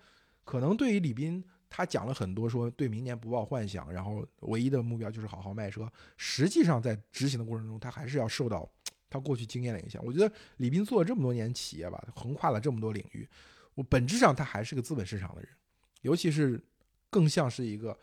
[0.46, 5.92] 可能对于李斌，他讲了很多，说对明年不抱幻想，然后唯一的目标就是好好卖车。
[6.16, 8.72] 实际上在执行的过程中，他还是要受到
[9.10, 10.02] 他过去经验的影响。
[10.06, 13.28] 我觉得李斌做了这么多年企业吧，横跨了这么多领域，
[13.84, 15.50] 本质上他还是个资本市场的人，
[16.02, 16.62] 尤其是
[17.10, 17.98] 更像是一个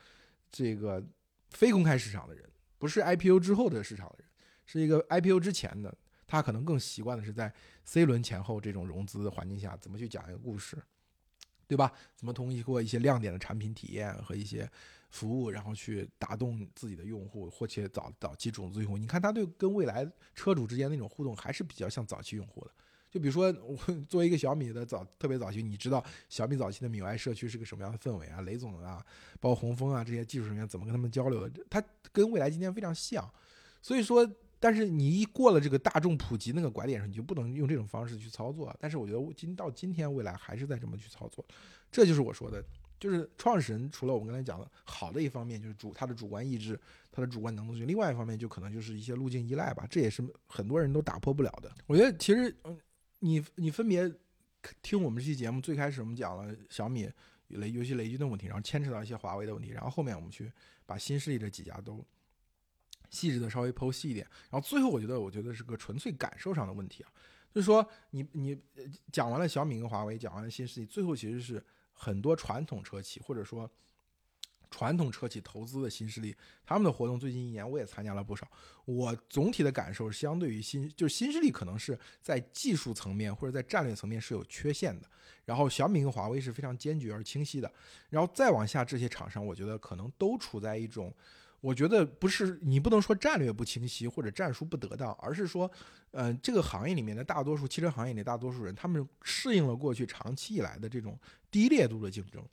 [0.50, 1.04] 这个
[1.50, 4.26] 非公开市场的人，不是 IPO 之后的市场的人。
[4.68, 10.76] 是一个 IPO 之前的，他可能更习惯的是在 C 轮前后这种融资环境下，怎么去讲一个故事，
[11.68, 11.92] 对吧？
[12.16, 14.68] 怎么通过一些亮点的产品体验和一些
[15.10, 18.98] 服务，然后去打动自己的用户，或且早早期种子用户。
[18.98, 22.72] 你看他对跟未来车主之间那种互动，还是比较像早期用户的。
[23.16, 23.76] 就比如说，我
[24.08, 28.42] 作为一个小米的早特别早期，你知道小米早期的米 UI 社区是个什么样的氛围啊？
[28.42, 29.02] 雷总啊，
[29.40, 31.64] 包括洪峰啊这些技术人员怎么跟他们交流的？
[31.70, 33.26] 他跟未来今天非常像，
[33.80, 34.30] 所以说。
[34.58, 38.74] 但是你一过了这个大众普及那个拐点上，你就不能用这种方式去操作。
[38.80, 41.44] 但是我觉得今到今天未来还是在这么去操作，
[41.92, 42.64] 这就是我说的，
[42.98, 46.76] 就是创始人除了我们刚才讲的好的一方面，就是主他的主观意志，
[47.12, 51.70] 他的主观能动性；另外一方面就可能就是一些路径依赖吧，这也是很多人都打破不了的。
[51.86, 52.56] 我觉得其实，
[53.20, 54.12] 你你分别
[54.82, 57.10] 听我们这期节目，最开始我们讲了小米
[57.48, 60.52] 雷尤其雷军的问题，然后牵扯到一些华为的问题，然后后面我们去
[60.84, 62.04] 把新势力这几家都。
[63.08, 67.12] 细致的稍微剖析一点，然后最后我觉得，我觉得是个纯粹感受上的问题啊，
[67.54, 68.60] 就是说你你
[69.12, 73.70] 讲完了小米跟华为，讲完了新势力，最后其实是很多传统车企或者说
[74.70, 78.46] 传统车企投资的新势力，他们的活动最近一年我也参加了不少，
[78.84, 85.08] 我总体的感受是相对于新就是新势力可能是在技术层面或者在战略层面是有缺陷的，
[85.44, 87.72] 然后小米跟华为是非常坚决而清晰的，
[88.10, 91.12] 然后再往下这些厂商，我觉得可能都处在一种。
[91.62, 95.68] 我觉得不是你不能说战略不清晰或者战术不得当，而是说，
[96.12, 101.18] 呃，这个行业里面的大多数汽车行业里大多数人，他们适应了过去长期以来的这种
[101.50, 102.44] 低烈度的竞争，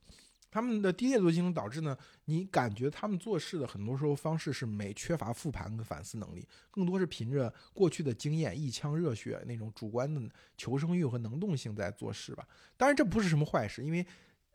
[0.54, 10.22] 他们的低劣度竞争导致呢，你感觉他们做事的很多时候方式是没缺乏复盘跟反思能力，更多是凭着过去的经验、一腔热血那种主观的
[10.56, 12.48] 求生欲和能动性在做事吧。
[12.78, 14.06] 当然，这不是什么坏事，因为。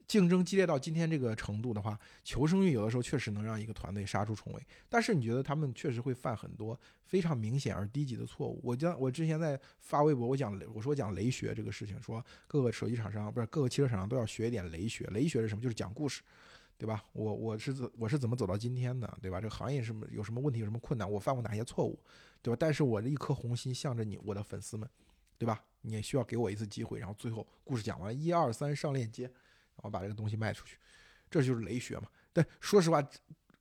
[0.09, 4.67] 竞争激烈到今天这个程度的话，求生欲有的时候确实能让一个团队杀出重围。
[4.89, 8.59] 但是你觉得他们确实会犯很多非常明显而低级的错误？
[8.65, 15.05] 我将我之前在发微博，我讲我说讲雷学这个事情，说各个手机厂商不是各个汽车厂商都要学一点雷学。
[15.13, 15.61] 雷学是什么？
[15.61, 16.23] 就是讲故事，
[16.79, 17.05] 对吧？
[17.13, 19.43] 我我是我是怎么走到今天的，对吧？
[19.43, 21.99] 这个行业什么有什么问题，有什么困难，我犯过哪些错误，
[22.41, 22.57] 对吧？
[22.59, 24.89] 但是我的一颗红心向着你，我的粉丝们，
[25.37, 25.63] 对吧？
[25.83, 29.31] 你也需要给我一次机会，然后最后故事讲完，一二三上链接。
[29.83, 30.77] 我把这个东西卖出去，
[31.31, 32.09] 这就是雷学嘛。
[32.33, 33.03] 但说实话，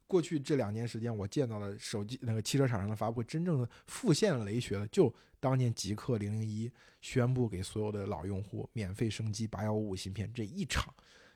[0.06, 10.94] 过去这两年时间，我见到的手机那个汽车厂商的发布会，真正的复现雷学的，就当年极客零零一宣布给所有的老用户免费升级八幺五五芯片这一场，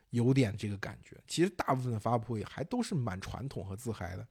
[0.09, 1.17] 有点这个感觉。
[1.27, 4.27] 其实大部分的发布会还都是蛮传统和自嗨的。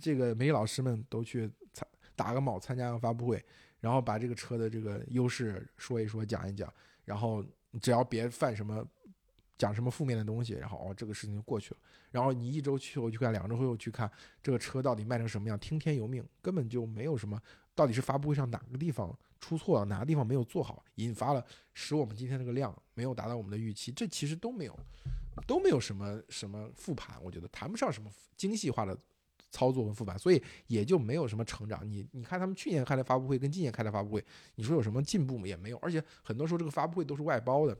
[0.00, 1.86] 这个媒体老师们都去参
[2.16, 3.44] 打个卯参加个发布会，
[3.80, 6.72] 然后把这个车的这个优势说一说，讲一讲，
[7.04, 7.44] 然后
[7.80, 8.86] 只要别犯什么。
[9.56, 11.80] 讲什么负面的东西，然后哦，这个事情就过去了。
[12.10, 14.10] 然后你一周去后去看，两周后又去看
[14.42, 17.40] 这个车到底卖成什么样，听天由命，根本就没有什么。
[17.76, 24.78] 到底是发布会上哪个地方出错了，哪个地方没有做好，引发了使我们今天这个量没有达到我们的预期，这其实都没有，
[25.44, 28.96] 都没有什么什么复盘，我觉得谈不上什么精细化的
[29.50, 31.84] 操作跟复盘，所以也就没有什么成长。
[31.84, 34.24] 你你看他们去年开的发布会跟今年开的发布会，
[34.54, 35.44] 你说有什么进步吗？
[35.44, 37.76] 也没有，而且很多时候这个发布会都是外包的。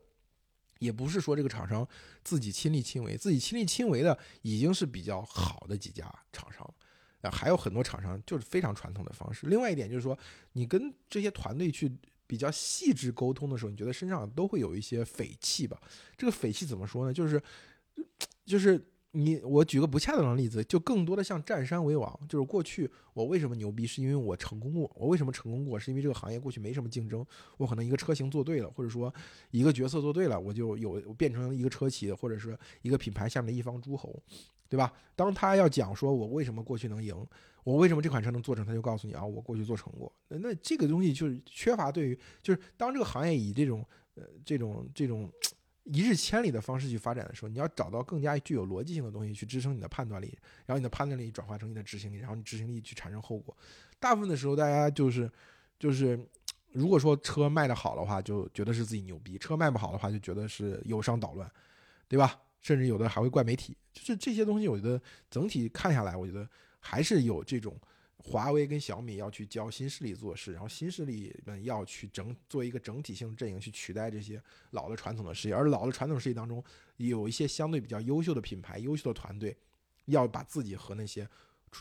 [0.79, 1.87] 也不是说这个厂商
[2.22, 6.75] 自己亲力亲为，自己亲力亲为的已经是比较好的几家厂商，
[7.22, 9.47] 啊，还有很多厂商就是非常传统的方式。
[9.47, 10.18] 另外一点就是说，
[10.53, 11.91] 你跟这些团队去
[12.27, 15.81] 比较细致沟通的时候，你觉得身上都会有一些匪气吧？
[16.16, 17.12] 这个匪气怎么说呢？
[17.12, 17.43] 就是，
[18.45, 18.89] 就是。
[19.17, 24.91] 你我举个不恰当的例子，就更多的像占山为王，就是过去我为什么牛逼，是因为我成功过。
[24.97, 27.25] 我为什么成功过，是因为这个行业过去没什么竞争，
[27.57, 29.15] 我可能一个车型做对了，或者说
[29.53, 34.21] 一个角色做对了，我就有变成一个车企或者是一个品牌下面的一方诸侯，
[34.69, 34.93] 对吧？
[35.15, 37.15] 当他要讲说我为什么过去能赢，
[37.62, 40.12] 我为什么这款车能做成，他就告诉你啊，我过去做成过。
[40.27, 43.87] 那这个东西就是缺乏对于，就是当这个行业以这种
[44.17, 45.31] 呃这种这种。
[45.85, 53.55] 一日千里的方式去发展的时候，你要找到更加具有逻辑性的东西去支撑你的判断力，然后你的判断力转化成你的执行力，然后你执行力去产生后果。
[54.01, 55.30] 大部分的时候，大家就是
[55.78, 56.18] 就是，
[56.72, 61.51] 如果说车卖的好的话，就觉得是自己牛逼；车卖不好的话，就觉得是有伤捣乱，
[62.09, 62.41] 对吧？
[62.62, 63.76] 甚至有的还会怪媒体。
[63.93, 66.49] 就是这些东西，我觉得整体看下来，我觉得
[66.80, 67.78] 还是有这种。
[68.27, 76.64] 华为跟小米要去教新势力做事，然后新势力们要去整做一个整体性阵营去取代这些老的传统的事业，而老的传统事业当中
[76.97, 79.55] 有一些相对比较优秀的品牌、优秀的团队，
[80.07, 81.29] 要把自己和那些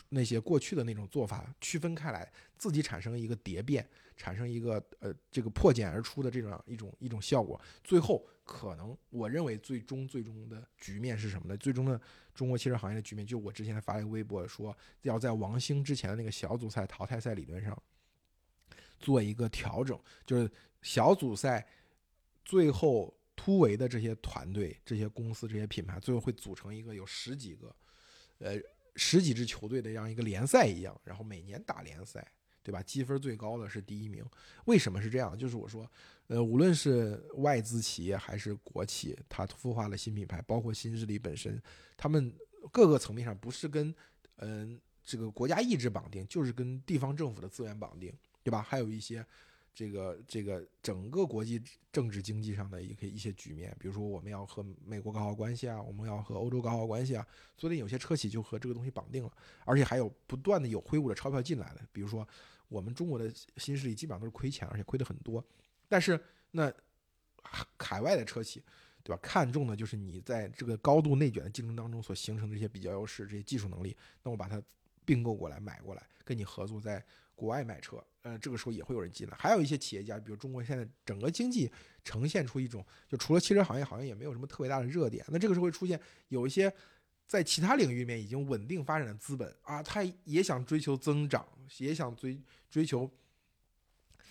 [0.08, 8.26] 那些过去的那种做法区分开来，自己产生一个蝶变，产生一个呃这个破茧而出的这种一种一种效果，最后。
[8.46, 11.56] 可能我认为最终最终的局面是什么呢？
[11.56, 11.98] 最终的
[12.34, 17.82] 中国汽车行业的局面，就我之前发了一个微博说，要在王兴之前的那个小组赛淘汰赛理论上
[19.00, 20.50] 做一个调整，就是
[20.82, 21.66] 小组赛
[22.44, 27.74] 最后突围的这些团队、这些公司、这些品牌，最后会组成一个有十几个，
[28.40, 28.60] 呃，
[28.96, 32.26] 十几支球队的这样一个联赛一样，然后每年打联赛。
[32.66, 32.82] 对吧？
[32.82, 34.24] 积分最高的是第一名，
[34.64, 35.36] 为什么是这样？
[35.36, 35.86] 就是我说，
[36.28, 41.62] 呃，无论是外资企业还是国企，它孵化了新品牌，包括新势力本身，
[41.94, 42.34] 他们
[42.72, 43.94] 各个层面上不是跟
[44.36, 48.10] 嗯这个国家意志绑定，就是跟地方政府的资源绑定，
[48.42, 48.62] 对吧？
[48.62, 49.22] 还有一些。
[49.74, 51.60] 这个这个整个国际
[51.92, 59.32] 政治经济上的一些一些局面，比如说我们要和美国搞好关系啊，我们要和欧洲搞好关系啊，所以有些车企就和这个东西绑定了，
[59.64, 62.26] 而且还有不断的有挥舞的钞票进来的，比如说
[62.68, 65.44] 我们中国的新势力基本上都是亏钱，而且亏的很多，
[65.88, 66.18] 但是
[66.52, 66.72] 那
[67.78, 68.62] 海外的车企，
[69.02, 69.20] 对吧？
[69.20, 74.62] 看重的就是你在这个高度内卷的竞争当中所形成的这些比较优势、这些技术能力，那我把它
[75.04, 77.04] 并购过来、买过来，跟你合作在。
[77.36, 79.36] 国外买车，呃，这个时候也会有人进来。
[79.38, 81.70] 还有一些企业家，比如中国现在整个经济
[82.02, 85.22] 呈现出一种，就除了汽车行业，好像也没有什么特别大的热点。
[85.28, 86.72] 那这个时候会出现有一些
[87.26, 91.46] 在其他领域里面已经稳定发展的资本啊，他也想追求增长，
[91.76, 93.08] 也想追追求。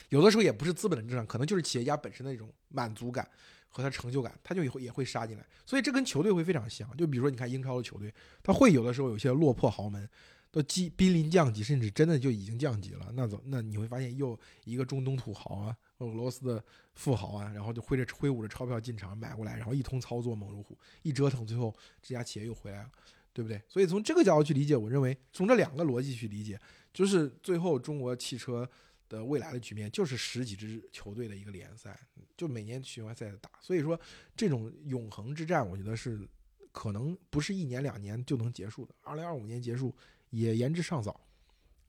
[0.10, 3.30] 有的时候也不是资本的增长，可能就是企业家本身的一种满足感
[3.70, 5.46] 和他成就感，他就也会也会杀进来。
[5.68, 6.98] 所以这跟球队会非常像。
[6.98, 10.10] 就比如说你看英超的球队，他会有的时候有些落魄豪门。
[10.54, 13.12] 都积濒临降级，甚至真的就已经降级了。
[13.16, 22.92] 那怎那你会发现又一个中东土豪啊，俄罗斯的富豪啊，然后就挥着挥舞着钞票进场买过来，然后一通操作猛如虎，一折腾，最后这家企业又回来了，
[23.34, 23.60] 对不对？
[23.68, 26.62] 所以从这个角度去理解，我认为从这两个逻辑去理解，
[26.94, 28.70] 就是最后中国汽车
[29.10, 32.00] 的未来的局面就是十几支球队的一个联赛，
[32.38, 33.50] 就每年循环赛的打。
[33.60, 34.00] 所以说
[34.36, 36.28] 这种永恒之战，我觉得是
[36.72, 39.96] 可能不是一年两年就能结束的，二零二五年结束
[40.34, 41.20] 也言之尚早。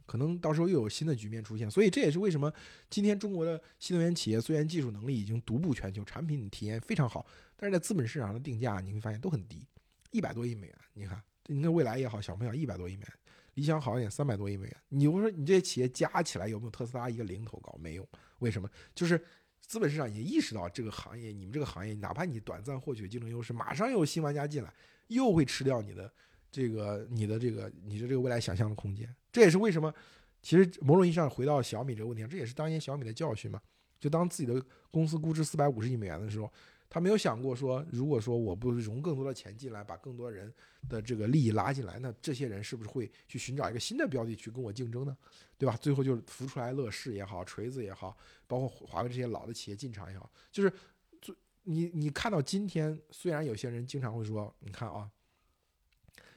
[0.06, 2.52] 可能到时候又有新的局面出现，所以这也是为什么
[2.90, 7.24] 今天中国的新能源企业虽然技术能力已经独步全球，产品体验非常好，
[7.56, 9.66] 但是在资本市场的定价你会发现都很低，
[10.10, 10.76] 一百多亿美元。
[10.92, 13.12] 你看，你看未来也好，小鹏也好，一百多亿美元，
[13.54, 14.76] 理想好一点，三百多亿美元。
[14.90, 17.74] 你不说你这些企业加起来有没有特斯拉一个零头高？
[17.80, 18.06] 没有，
[18.40, 18.68] 为什么？
[18.94, 19.18] 就是
[19.62, 24.70] 资本市场也意识到这个行业，你们这个行业，哪怕你短暂获取竞争优势，马上又有新玩家进来，
[25.06, 26.12] 又会吃掉你的。
[26.54, 29.92] 这个你的这个你的这个未来想象的空间，这也是为什么，
[30.40, 33.60] 其实某种意义上回到小米这个问题上，这也是当年小米的教训嘛。
[33.98, 36.48] 就当自己的公司估值四百五十亿美元的时候，
[36.88, 40.52] 他没有想过说，如果说我不融更多的钱进来，把更多人
[40.88, 45.16] 的这个利益拉进来，那这些人是不是会去寻找一个新的标的去跟我竞争呢？
[45.58, 45.76] 对吧？
[45.78, 50.72] 最后就是浮出来乐视也好，锤子也好，包括华为这些老的企业进场也好，就是
[51.20, 55.10] 最你你看到今天，虽然有些人经常会说，你看啊。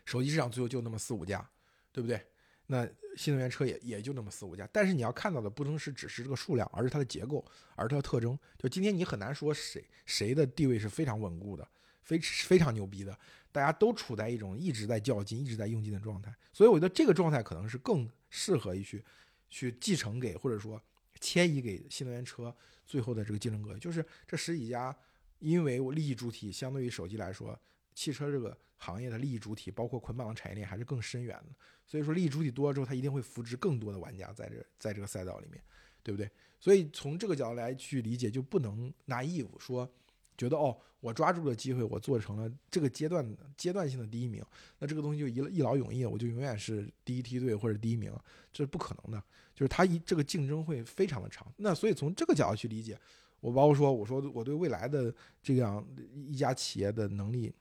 [0.08, 1.46] 手机市场最后就那么四五家，
[1.92, 2.26] 对不对？
[2.68, 2.88] 那
[3.18, 4.68] 新能源车也也就那么四五家。
[4.72, 7.46] 但是你要看到的不能是只是这个数量，而是它的结构，
[7.76, 8.40] 而它的特征。
[8.58, 11.68] 就今天你很难说谁谁的地位是非常稳固的，
[12.04, 13.20] 非非常牛逼的。
[13.52, 16.34] 大家都处在一种一直在较劲、一直在用劲的状态。
[16.54, 19.04] 所以我觉得这个状态可能是更适合于去
[19.50, 20.82] 去继承给或者说
[21.20, 22.56] 迁移给新能源车
[22.86, 23.80] 最后的这个竞争格局。
[23.80, 24.96] 就是这十几家，
[25.40, 27.60] 因为我利益主体相对于手机来说。
[27.98, 31.56] 汽车这个行业的利益主体，包括捆绑的产业链，还是更深远的。
[31.84, 35.60] 所以说，利益主体多了之后，它一定会扶植更多的玩家在这，在这个赛道里面，
[36.04, 36.30] 对不对？
[36.60, 39.92] 所以从这个角度来去理解，就不能拿义务说，
[40.38, 44.46] 觉得哦，我抓住了机会，我做成了这个阶段阶段性的第一名，
[44.78, 48.14] 那这个东西就一一劳永逸，我就永远是第一梯队或者第一名，
[48.54, 49.24] 这是不可能的。
[49.56, 51.52] 就是它一这个竞争会非常的长。
[51.58, 52.96] 那所以从这个角度去理解，
[53.40, 55.84] 我包括说，我说我对未来的这样
[56.14, 57.52] 一家企业的能力。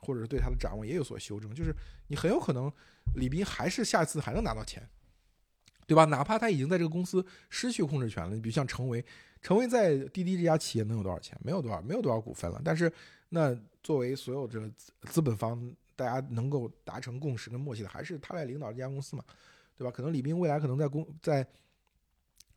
[0.00, 1.74] 或者是对他的掌握也有所修正，就是
[2.08, 2.72] 你很有可能
[3.14, 4.88] 李斌还是下一次还能拿到钱，
[5.86, 6.04] 对吧？
[6.06, 9.04] 哪怕他已经在这个公司失去控制权了，你比如像程维，
[9.42, 11.38] 程维在滴滴这家企业能有多少钱？
[11.42, 12.60] 没有多少，没有多少股份了。
[12.64, 12.92] 但是
[13.28, 14.60] 那作为所有这
[15.02, 19.24] 资本方，大家能够达成共识跟默契的，还是他来领导这家公司嘛，
[19.76, 19.90] 对吧？
[19.90, 21.46] 可能李斌未来可能在公在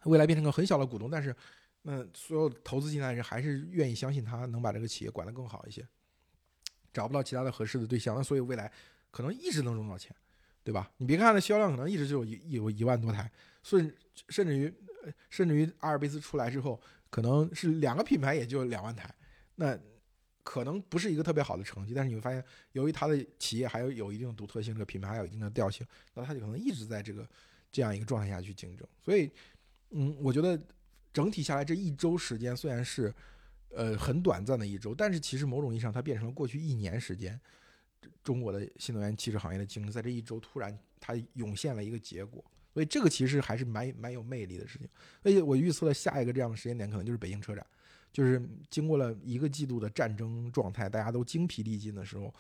[0.03, 1.35] 未来变成个很小的股东，但是
[1.81, 5.85] 那所有投资进来的人还是愿意相信他能把这个企业管得更好一些。
[6.93, 8.71] 找不到其他的合适的对象，那所以未来
[9.09, 10.15] 可能一直能融到钱，
[10.63, 10.91] 对吧？
[10.97, 13.29] 你别看它销量可能一直就有一有一万多台，
[13.63, 13.93] 甚
[14.29, 14.73] 甚至于
[15.29, 16.79] 甚至于阿尔卑斯出来之后，
[17.09, 19.13] 可能是两个品牌也就两万台，
[19.55, 19.77] 那
[20.43, 21.93] 可能不是一个特别好的成绩。
[21.93, 27.27] 但是你会发现，由于它的企业还有有一定的独特性，这个品牌还有一定的调性，那它就可能一直在这个
[27.71, 28.87] 这样一个状态下去竞争。
[29.03, 29.31] 所以，
[29.89, 30.59] 嗯，我觉得
[31.11, 33.13] 整体下来这一周时间虽然是。
[33.76, 37.39] 呃，很短暂的一周，但是其实某种意义上，它变成了过去一年时间
[38.24, 42.43] 中国的新能源汽车行业的竞争，在这一周突然它涌现了一个结果，
[42.74, 44.88] 所以这个其实还是蛮蛮有魅力的事情。
[45.24, 47.65] 而且我预测的下一个这样的时间点，可能就是北京车展，
[48.11, 52.34] 就是经过了一个季度的战争状态，大家都精疲力尽的时候，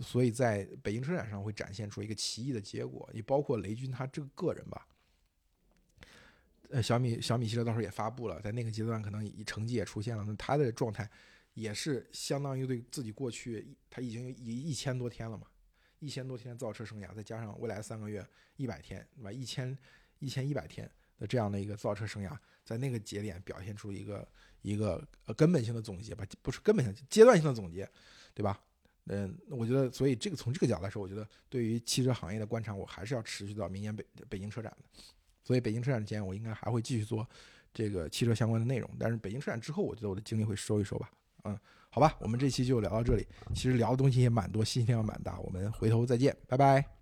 [0.00, 4.86] 所以在北京车展上会展现出一个奇异的结果，也包括雷军他这个个人吧。
[6.70, 11.08] 呃，小米小米汽车到时候也发布了，在那个阶段可能成绩也出现了，那他的状态
[11.54, 15.46] 也是相当于对自己过去他已经一一千多天了嘛，
[15.98, 18.24] 一千多天造车生涯，再加上未来三个月
[18.56, 19.32] 一百天，对吧？
[19.32, 19.76] 一千
[20.20, 24.28] 一千一百天的这样的一个造车生涯，在那个节点表现出一个
[24.62, 27.88] 一个呃根本性的总结吧，不是根本性，阶段性的总结，
[28.32, 28.62] 对吧？
[29.06, 35.02] 嗯，我觉得，所以这个从这个角度来说，我觉得对于汽车行业的观察，我还是要持续到明年北北京车展的。
[35.50, 37.26] 所以北京车展之前，我应该还会继续做
[37.74, 38.88] 这个汽车相关的内容。
[39.00, 41.10] 但是北京车展之后，我觉得我的精力会收一收吧。
[41.42, 43.26] 嗯，好吧，我们这期就聊到这里。
[43.52, 45.40] 其实聊的东西也蛮多，信息量蛮大。
[45.40, 46.99] 我们回头再见，拜拜。